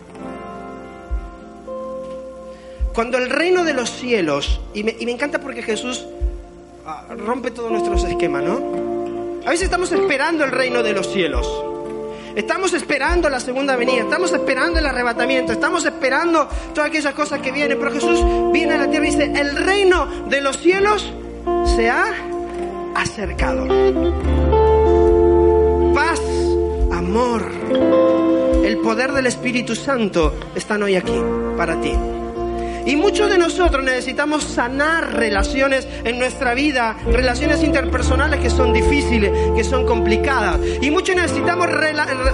Cuando 2.94 3.18
el 3.18 3.30
reino 3.30 3.64
de 3.64 3.74
los 3.74 3.90
cielos, 3.90 4.60
y 4.74 4.84
me, 4.84 4.96
y 5.00 5.06
me 5.06 5.14
encanta 5.14 5.40
porque 5.40 5.64
Jesús 5.64 6.06
ah, 6.86 7.06
rompe 7.18 7.52
todos 7.52 7.72
nuestros 7.72 8.04
esquemas, 8.04 8.44
¿no? 8.44 9.42
A 9.46 9.50
veces 9.50 9.64
estamos 9.64 9.92
esperando 9.92 10.44
el 10.44 10.52
reino 10.52 10.84
de 10.84 10.94
los 10.94 11.12
cielos. 11.12 11.48
Estamos 12.36 12.74
esperando 12.74 13.30
la 13.30 13.40
segunda 13.40 13.76
venida, 13.76 14.02
estamos 14.02 14.32
esperando 14.32 14.80
el 14.80 14.86
arrebatamiento, 14.86 15.52
estamos 15.52 15.86
esperando 15.86 16.48
todas 16.74 16.90
aquellas 16.90 17.14
cosas 17.14 17.42
que 17.42 17.52
vienen. 17.52 17.78
Pero 17.78 17.92
Jesús 17.92 18.20
viene 18.52 18.74
a 18.76 18.78
la 18.78 18.90
tierra 18.90 19.08
y 19.08 19.12
dice, 19.12 19.32
el 19.36 19.56
reino 19.56 20.06
de 20.28 20.42
los 20.42 20.58
cielos 20.58 21.12
se 21.76 21.90
ha 21.90 22.06
acercado. 22.96 23.68
Paz, 25.94 26.22
amor, 26.92 27.52
el 28.64 28.78
poder 28.78 29.12
del 29.12 29.28
Espíritu 29.28 29.76
Santo 29.76 30.34
están 30.56 30.84
hoy 30.84 30.96
aquí 30.96 31.20
para 31.58 31.80
ti. 31.82 31.94
Y 32.86 32.96
muchos 32.96 33.30
de 33.30 33.38
nosotros 33.38 33.84
necesitamos 33.84 34.44
sanar 34.44 35.14
relaciones 35.14 35.88
en 36.04 36.20
nuestra 36.20 36.54
vida, 36.54 36.98
relaciones 37.06 37.64
interpersonales 37.64 38.40
que 38.40 38.50
son 38.50 38.74
difíciles, 38.74 39.32
que 39.56 39.64
son 39.64 39.86
complicadas. 39.86 40.60
Y 40.82 40.92
muchos 40.92 41.16
necesitamos 41.16 41.68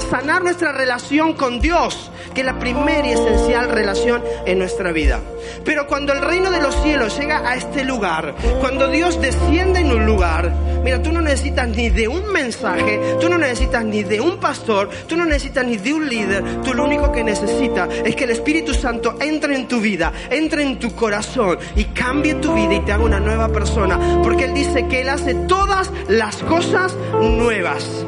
sanar 0.09 0.43
nuestra 0.43 0.71
relación 0.71 1.33
con 1.33 1.59
Dios, 1.59 2.11
que 2.33 2.41
es 2.41 2.45
la 2.45 2.59
primera 2.59 3.07
y 3.07 3.11
esencial 3.11 3.69
relación 3.69 4.23
en 4.45 4.59
nuestra 4.59 4.91
vida. 4.91 5.19
Pero 5.63 5.87
cuando 5.87 6.13
el 6.13 6.21
reino 6.21 6.51
de 6.51 6.61
los 6.61 6.75
cielos 6.81 7.17
llega 7.17 7.47
a 7.47 7.55
este 7.55 7.83
lugar, 7.83 8.35
cuando 8.59 8.87
Dios 8.87 9.19
desciende 9.21 9.79
en 9.79 9.91
un 9.91 10.05
lugar, 10.05 10.53
mira, 10.83 11.01
tú 11.01 11.11
no 11.11 11.21
necesitas 11.21 11.67
ni 11.67 11.89
de 11.89 12.07
un 12.07 12.31
mensaje, 12.31 12.99
tú 13.19 13.29
no 13.29 13.37
necesitas 13.37 13.83
ni 13.83 14.03
de 14.03 14.21
un 14.21 14.37
pastor, 14.37 14.89
tú 15.07 15.15
no 15.15 15.25
necesitas 15.25 15.65
ni 15.65 15.77
de 15.77 15.93
un 15.93 16.07
líder, 16.09 16.61
tú 16.63 16.73
lo 16.73 16.85
único 16.85 17.11
que 17.11 17.23
necesitas 17.23 17.89
es 18.05 18.15
que 18.15 18.23
el 18.23 18.31
Espíritu 18.31 18.73
Santo 18.73 19.15
entre 19.19 19.55
en 19.55 19.67
tu 19.67 19.79
vida, 19.79 20.13
entre 20.37 20.63
en 20.63 20.79
tu 20.79 20.93
corazón 20.95 21.57
y 21.75 21.85
cambie 21.85 22.35
tu 22.35 22.53
vida 22.53 22.75
y 22.75 22.79
te 22.81 22.91
haga 22.91 23.03
una 23.03 23.19
nueva 23.19 23.49
persona. 23.49 24.21
Porque 24.23 24.45
Él 24.45 24.53
dice 24.53 24.87
que 24.87 25.01
Él 25.01 25.09
hace 25.09 25.33
todas 25.33 25.91
las 26.07 26.37
cosas 26.37 26.95
nuevas. 27.19 28.05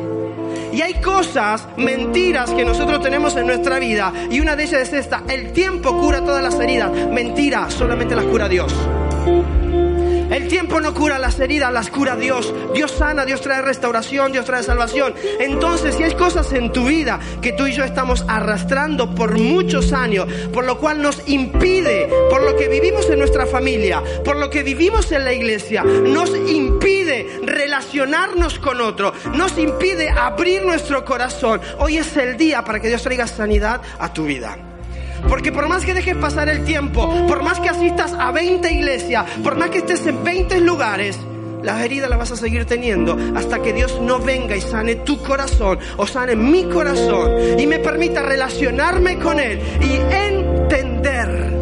Y 0.71 0.81
hay 0.81 0.95
cosas, 1.01 1.67
mentiras 1.77 2.51
que 2.51 2.63
nosotros 2.63 3.01
tenemos 3.01 3.35
en 3.35 3.47
nuestra 3.47 3.79
vida. 3.79 4.13
Y 4.29 4.39
una 4.39 4.55
de 4.55 4.63
ellas 4.63 4.81
es 4.81 4.93
esta. 4.93 5.23
El 5.27 5.51
tiempo 5.51 5.97
cura 5.97 6.21
todas 6.21 6.43
las 6.43 6.59
heridas. 6.59 6.91
Mentira, 7.11 7.69
solamente 7.69 8.15
las 8.15 8.25
cura 8.25 8.47
Dios. 8.47 8.73
El 10.29 10.47
tiempo 10.47 10.79
no 10.79 10.93
cura 10.93 11.17
las 11.17 11.39
heridas, 11.39 11.73
las 11.73 11.89
cura 11.89 12.15
Dios. 12.15 12.53
Dios 12.73 12.91
sana, 12.91 13.25
Dios 13.25 13.41
trae 13.41 13.61
restauración, 13.61 14.31
Dios 14.31 14.45
trae 14.45 14.63
salvación. 14.63 15.15
Entonces, 15.39 15.95
si 15.95 16.03
hay 16.03 16.13
cosas 16.13 16.53
en 16.53 16.71
tu 16.71 16.85
vida 16.85 17.19
que 17.41 17.53
tú 17.53 17.65
y 17.65 17.73
yo 17.73 17.83
estamos 17.83 18.23
arrastrando 18.27 19.15
por 19.15 19.37
muchos 19.39 19.91
años, 19.91 20.27
por 20.53 20.65
lo 20.65 20.77
cual 20.77 21.01
nos 21.01 21.27
impide, 21.27 22.09
por 22.29 22.43
lo 22.43 22.55
que 22.55 22.67
vivimos 22.67 23.09
en 23.09 23.19
nuestra 23.19 23.47
familia, 23.47 24.03
por 24.23 24.37
lo 24.37 24.49
que 24.49 24.63
vivimos 24.63 25.11
en 25.11 25.25
la 25.25 25.33
iglesia, 25.33 25.83
nos 25.83 26.29
impide 26.35 27.39
relacionarnos 27.43 28.59
con 28.59 28.81
otro, 28.81 29.13
nos 29.33 29.57
impide 29.57 30.09
abrir 30.09 30.63
nuestro 30.63 31.03
corazón. 31.03 31.59
Hoy 31.79 31.97
es 31.97 32.15
el 32.17 32.37
día 32.37 32.63
para 32.63 32.79
que 32.79 32.87
Dios 32.87 33.01
traiga 33.01 33.25
sanidad 33.25 33.81
a 33.97 34.13
tu 34.13 34.25
vida. 34.25 34.68
Porque 35.27 35.51
por 35.51 35.67
más 35.67 35.85
que 35.85 35.93
dejes 35.93 36.15
pasar 36.15 36.49
el 36.49 36.63
tiempo, 36.63 37.27
por 37.27 37.43
más 37.43 37.59
que 37.59 37.69
asistas 37.69 38.13
a 38.13 38.31
20 38.31 38.71
iglesias, 38.71 39.25
por 39.43 39.55
más 39.55 39.69
que 39.69 39.79
estés 39.79 40.05
en 40.07 40.23
20 40.23 40.61
lugares, 40.61 41.19
las 41.63 41.81
heridas 41.81 42.09
las 42.09 42.19
vas 42.19 42.31
a 42.31 42.37
seguir 42.37 42.65
teniendo 42.65 43.17
hasta 43.35 43.61
que 43.61 43.73
Dios 43.73 43.99
no 44.01 44.19
venga 44.19 44.55
y 44.55 44.61
sane 44.61 44.95
tu 44.95 45.21
corazón 45.21 45.79
o 45.97 46.07
sane 46.07 46.35
mi 46.35 46.63
corazón 46.65 47.59
y 47.59 47.67
me 47.67 47.79
permita 47.79 48.21
relacionarme 48.21 49.19
con 49.19 49.39
Él 49.39 49.59
y 49.81 49.95
entender 50.15 51.53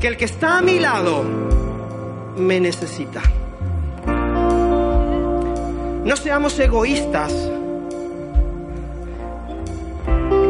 que 0.00 0.08
el 0.08 0.16
que 0.16 0.24
está 0.24 0.58
a 0.58 0.62
mi 0.62 0.78
lado 0.78 1.24
me 2.36 2.60
necesita. 2.60 3.22
No 6.04 6.16
seamos 6.16 6.58
egoístas 6.58 7.32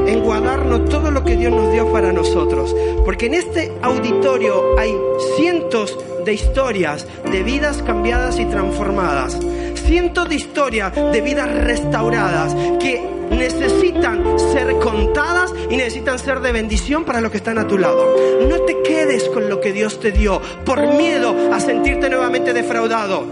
en 0.09 0.23
guardarnos 0.23 0.89
todo 0.89 1.11
lo 1.11 1.23
que 1.23 1.37
Dios 1.37 1.53
nos 1.53 1.71
dio 1.73 1.93
para 1.93 2.13
nosotros. 2.13 2.75
Porque 3.05 3.27
en 3.27 3.35
este 3.35 3.73
auditorio 3.83 4.79
hay 4.79 4.95
cientos 5.37 5.97
de 6.25 6.35
historias 6.35 7.07
de 7.31 7.43
vidas 7.43 7.83
cambiadas 7.83 8.39
y 8.39 8.47
transformadas. 8.47 9.39
Cientos 9.87 10.29
de 10.29 10.35
historias 10.35 10.95
de 10.95 11.21
vidas 11.21 11.51
restauradas 11.65 12.55
que 12.81 13.03
necesitan 13.31 14.39
ser 14.39 14.79
contadas 14.79 15.53
y 15.71 15.77
necesitan 15.77 16.19
ser 16.19 16.41
de 16.41 16.53
bendición 16.53 17.05
para 17.05 17.21
los 17.21 17.31
que 17.31 17.39
están 17.39 17.59
a 17.59 17.67
tu 17.67 17.79
lado. 17.79 18.15
No 18.49 18.61
te 18.63 18.83
quedes 18.83 19.29
con 19.29 19.49
lo 19.49 19.61
que 19.61 19.73
Dios 19.73 20.01
te 20.01 20.13
dio 20.13 20.41
por 20.65 20.95
miedo 20.95 21.35
a 21.53 21.61
sentirte 21.61 22.09
nuevamente 22.09 22.53
defraudado. 22.53 23.25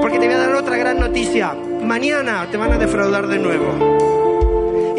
Porque 0.00 0.18
te 0.18 0.26
voy 0.26 0.34
a 0.34 0.38
dar 0.38 0.54
otra 0.54 0.76
gran 0.76 0.98
noticia. 0.98 1.54
Mañana 1.82 2.46
te 2.50 2.56
van 2.56 2.72
a 2.72 2.78
defraudar 2.78 3.26
de 3.26 3.38
nuevo. 3.38 4.29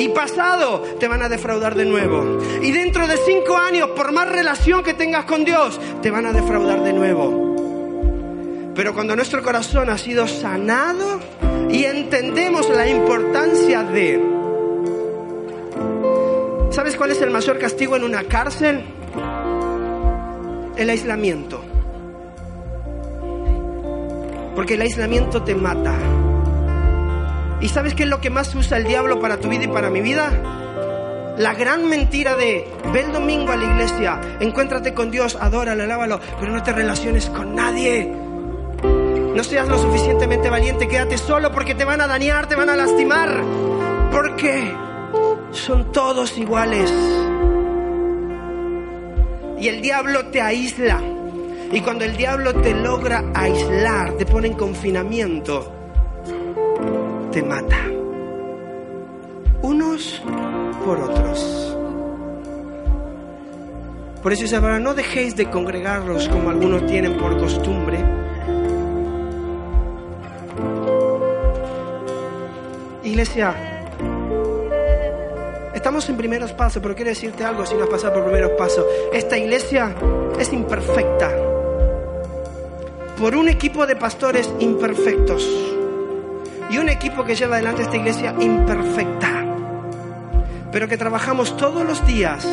Y 0.02 0.10
pasado 0.10 0.82
te 1.00 1.08
van 1.08 1.22
a 1.22 1.30
defraudar 1.30 1.76
de 1.76 1.86
nuevo. 1.86 2.40
Y 2.60 2.72
dentro 2.72 3.08
de 3.08 3.18
cinco 3.18 3.56
años, 3.56 3.90
por 3.90 4.12
más 4.12 4.28
relación 4.28 4.82
que 4.82 4.96
tengas 4.96 5.26
con 5.26 5.46
Dios, 5.46 5.80
te 6.02 6.10
van 6.10 6.26
a 6.26 6.34
defraudar 6.34 6.82
de 6.84 6.92
nuevo. 6.92 8.72
Pero 8.74 8.96
cuando 8.96 9.16
nuestro 9.16 9.44
corazón 9.44 9.92
ha 9.92 10.00
sido 10.00 10.28
sanado 10.28 11.20
y 11.70 11.84
entendemos 11.84 12.68
la 12.72 12.88
importancia 12.88 13.84
de... 13.84 14.20
¿Sabes 16.72 16.96
cuál 16.96 17.12
es 17.12 17.22
el 17.22 17.30
mayor 17.30 17.60
castigo 17.60 17.96
en 17.96 18.04
una 18.04 18.24
cárcel? 18.24 18.84
El 20.78 20.90
aislamiento. 20.90 21.62
Porque 24.56 24.74
el 24.74 24.82
aislamiento 24.82 25.44
te 25.44 25.54
mata. 25.54 25.94
¿Y 27.62 27.70
sabes 27.70 27.94
qué 27.94 28.04
es 28.04 28.10
lo 28.10 28.20
que 28.20 28.30
más 28.30 28.54
usa 28.56 28.78
el 28.78 28.86
diablo 28.86 29.20
para 29.20 29.38
tu 29.38 29.48
vida 29.48 29.66
y 29.66 29.68
para 29.68 29.90
mi 29.90 30.02
vida? 30.02 30.32
La 31.38 31.54
gran 31.54 31.88
mentira 31.88 32.36
de 32.36 32.68
ve 32.92 33.02
el 33.02 33.14
domingo 33.14 33.52
a 33.52 33.56
la 33.56 33.64
iglesia, 33.64 34.20
encuéntrate 34.40 34.94
con 34.94 35.12
Dios, 35.12 35.38
adóralo, 35.40 35.84
alábalo, 35.84 36.20
pero 36.40 36.52
no 36.52 36.64
te 36.64 36.74
relaciones 36.74 37.30
con 37.30 37.56
nadie. 37.56 38.12
No 39.36 39.44
seas 39.44 39.68
lo 39.68 39.78
suficientemente 39.78 40.50
valiente, 40.50 40.88
quédate 40.88 41.18
solo 41.18 41.52
porque 41.52 41.76
te 41.76 41.86
van 41.86 42.02
a 42.02 42.08
dañar, 42.08 42.48
te 42.48 42.56
van 42.56 42.70
a 42.70 42.76
lastimar. 42.76 43.42
Porque 44.12 44.74
son 45.52 45.92
todos 45.92 46.38
iguales. 46.38 46.92
Y 49.60 49.68
el 49.68 49.82
diablo 49.82 50.26
te 50.26 50.42
aísla. 50.42 51.00
Y 51.72 51.80
cuando 51.82 52.04
el 52.04 52.18
diablo 52.18 52.56
te 52.56 52.74
logra 52.74 53.24
aislar, 53.34 54.14
te 54.14 54.26
pone 54.26 54.48
en 54.48 54.56
confinamiento, 54.56 55.81
te 57.32 57.42
mata. 57.42 57.78
Unos 59.62 60.22
por 60.86 61.00
otros. 61.00 61.78
Por 64.22 64.34
eso 64.34 64.44
dice 64.44 64.60
no 64.60 64.94
dejéis 64.94 65.36
de 65.36 65.50
congregarlos 65.50 66.28
como 66.28 66.50
algunos 66.50 66.86
tienen 66.88 67.18
por 67.18 67.40
costumbre. 67.40 68.04
Iglesia, 73.04 73.56
estamos 75.74 76.08
en 76.10 76.18
primeros 76.18 76.52
pasos, 76.52 76.82
pero 76.82 76.96
quiero 76.96 77.10
decirte 77.10 77.44
algo 77.44 77.66
si 77.66 77.76
no 77.76 77.84
has 77.84 77.90
pasado 77.90 78.14
por 78.14 78.24
primeros 78.26 78.52
pasos. 78.52 78.86
Esta 79.14 79.38
iglesia 79.38 79.96
es 80.38 80.52
imperfecta 80.52 81.32
por 83.18 83.36
un 83.36 83.48
equipo 83.48 83.86
de 83.86 83.96
pastores 83.96 84.52
imperfectos 84.60 85.71
y 86.72 86.78
un 86.78 86.90
equipo 86.90 87.26
que 87.26 87.36
lleva 87.36 87.56
adelante 87.56 87.84
esta 87.84 87.98
iglesia 87.98 88.34
imperfecta, 88.40 89.46
pero 90.72 90.88
que 90.88 90.98
trabajamos 90.98 91.58
todos 91.58 91.86
los 91.86 92.06
días 92.08 92.48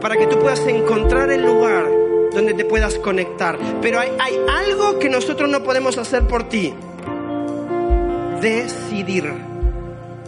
para 0.00 0.16
que 0.16 0.26
tú 0.26 0.38
puedas 0.38 0.64
encontrar 0.66 1.30
el 1.30 1.44
lugar 1.44 1.84
donde 2.32 2.54
te 2.54 2.64
puedas 2.64 2.94
conectar. 2.96 3.58
Pero 3.82 3.98
hay, 3.98 4.10
algo 4.48 4.98
que 4.98 5.08
nosotros 5.08 5.50
no 5.50 5.62
podemos 5.62 5.98
hacer 5.98 6.26
por 6.26 6.48
ti. 6.48 6.72
Decidir 8.40 9.30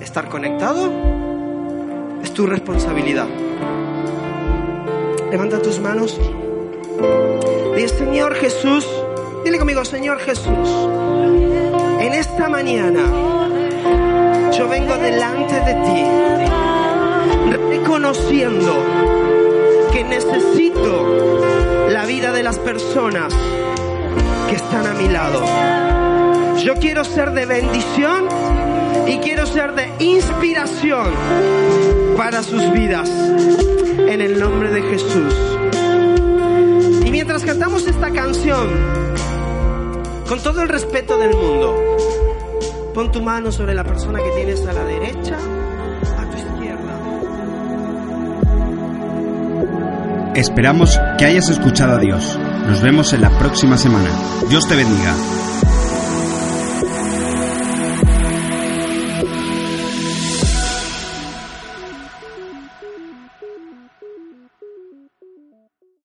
estar 0.00 0.28
conectado 0.28 0.90
es 2.22 2.34
tu 2.34 2.46
responsabilidad. 2.46 3.28
Levanta 5.30 5.62
tus 5.62 5.78
manos. 5.80 6.20
Dile, 7.74 7.88
Señor 7.88 8.34
Jesús, 8.34 8.86
dile 9.44 9.58
conmigo, 9.58 9.84
Señor 9.84 10.18
Jesús, 10.18 10.68
en 12.12 12.18
esta 12.18 12.48
mañana 12.48 13.00
yo 14.52 14.68
vengo 14.68 14.96
delante 14.98 15.54
de 15.54 15.74
ti 15.86 16.04
reconociendo 17.70 18.72
que 19.92 20.04
necesito 20.04 21.40
la 21.88 22.04
vida 22.04 22.32
de 22.32 22.42
las 22.42 22.58
personas 22.58 23.32
que 24.48 24.56
están 24.56 24.86
a 24.86 24.92
mi 24.94 25.08
lado. 25.08 25.42
Yo 26.62 26.74
quiero 26.74 27.04
ser 27.04 27.32
de 27.32 27.46
bendición 27.46 28.28
y 29.06 29.16
quiero 29.18 29.46
ser 29.46 29.74
de 29.74 29.92
inspiración 30.04 31.12
para 32.16 32.42
sus 32.42 32.70
vidas. 32.72 33.08
En 33.08 34.20
el 34.20 34.38
nombre 34.38 34.70
de 34.70 34.82
Jesús 34.82 35.34
mientras 37.12 37.44
cantamos 37.44 37.86
esta 37.86 38.10
canción, 38.10 38.68
con 40.28 40.42
todo 40.42 40.62
el 40.62 40.68
respeto 40.68 41.18
del 41.18 41.36
mundo, 41.36 41.91
pon 42.92 43.10
tu 43.10 43.22
mano 43.22 43.50
sobre 43.50 43.74
la 43.74 43.84
persona 43.84 44.18
que 44.18 44.30
tienes 44.36 44.66
a 44.66 44.72
la 44.72 44.84
derecha, 44.84 45.36
a 46.18 46.30
tu 46.30 46.36
izquierda. 46.36 47.00
Esperamos 50.34 50.98
que 51.18 51.24
hayas 51.24 51.48
escuchado 51.48 51.96
a 51.96 51.98
Dios. 51.98 52.38
Nos 52.66 52.82
vemos 52.82 53.12
en 53.12 53.22
la 53.22 53.30
próxima 53.38 53.76
semana. 53.76 54.10
Dios 54.48 54.66
te 54.68 54.76
bendiga. 54.76 55.14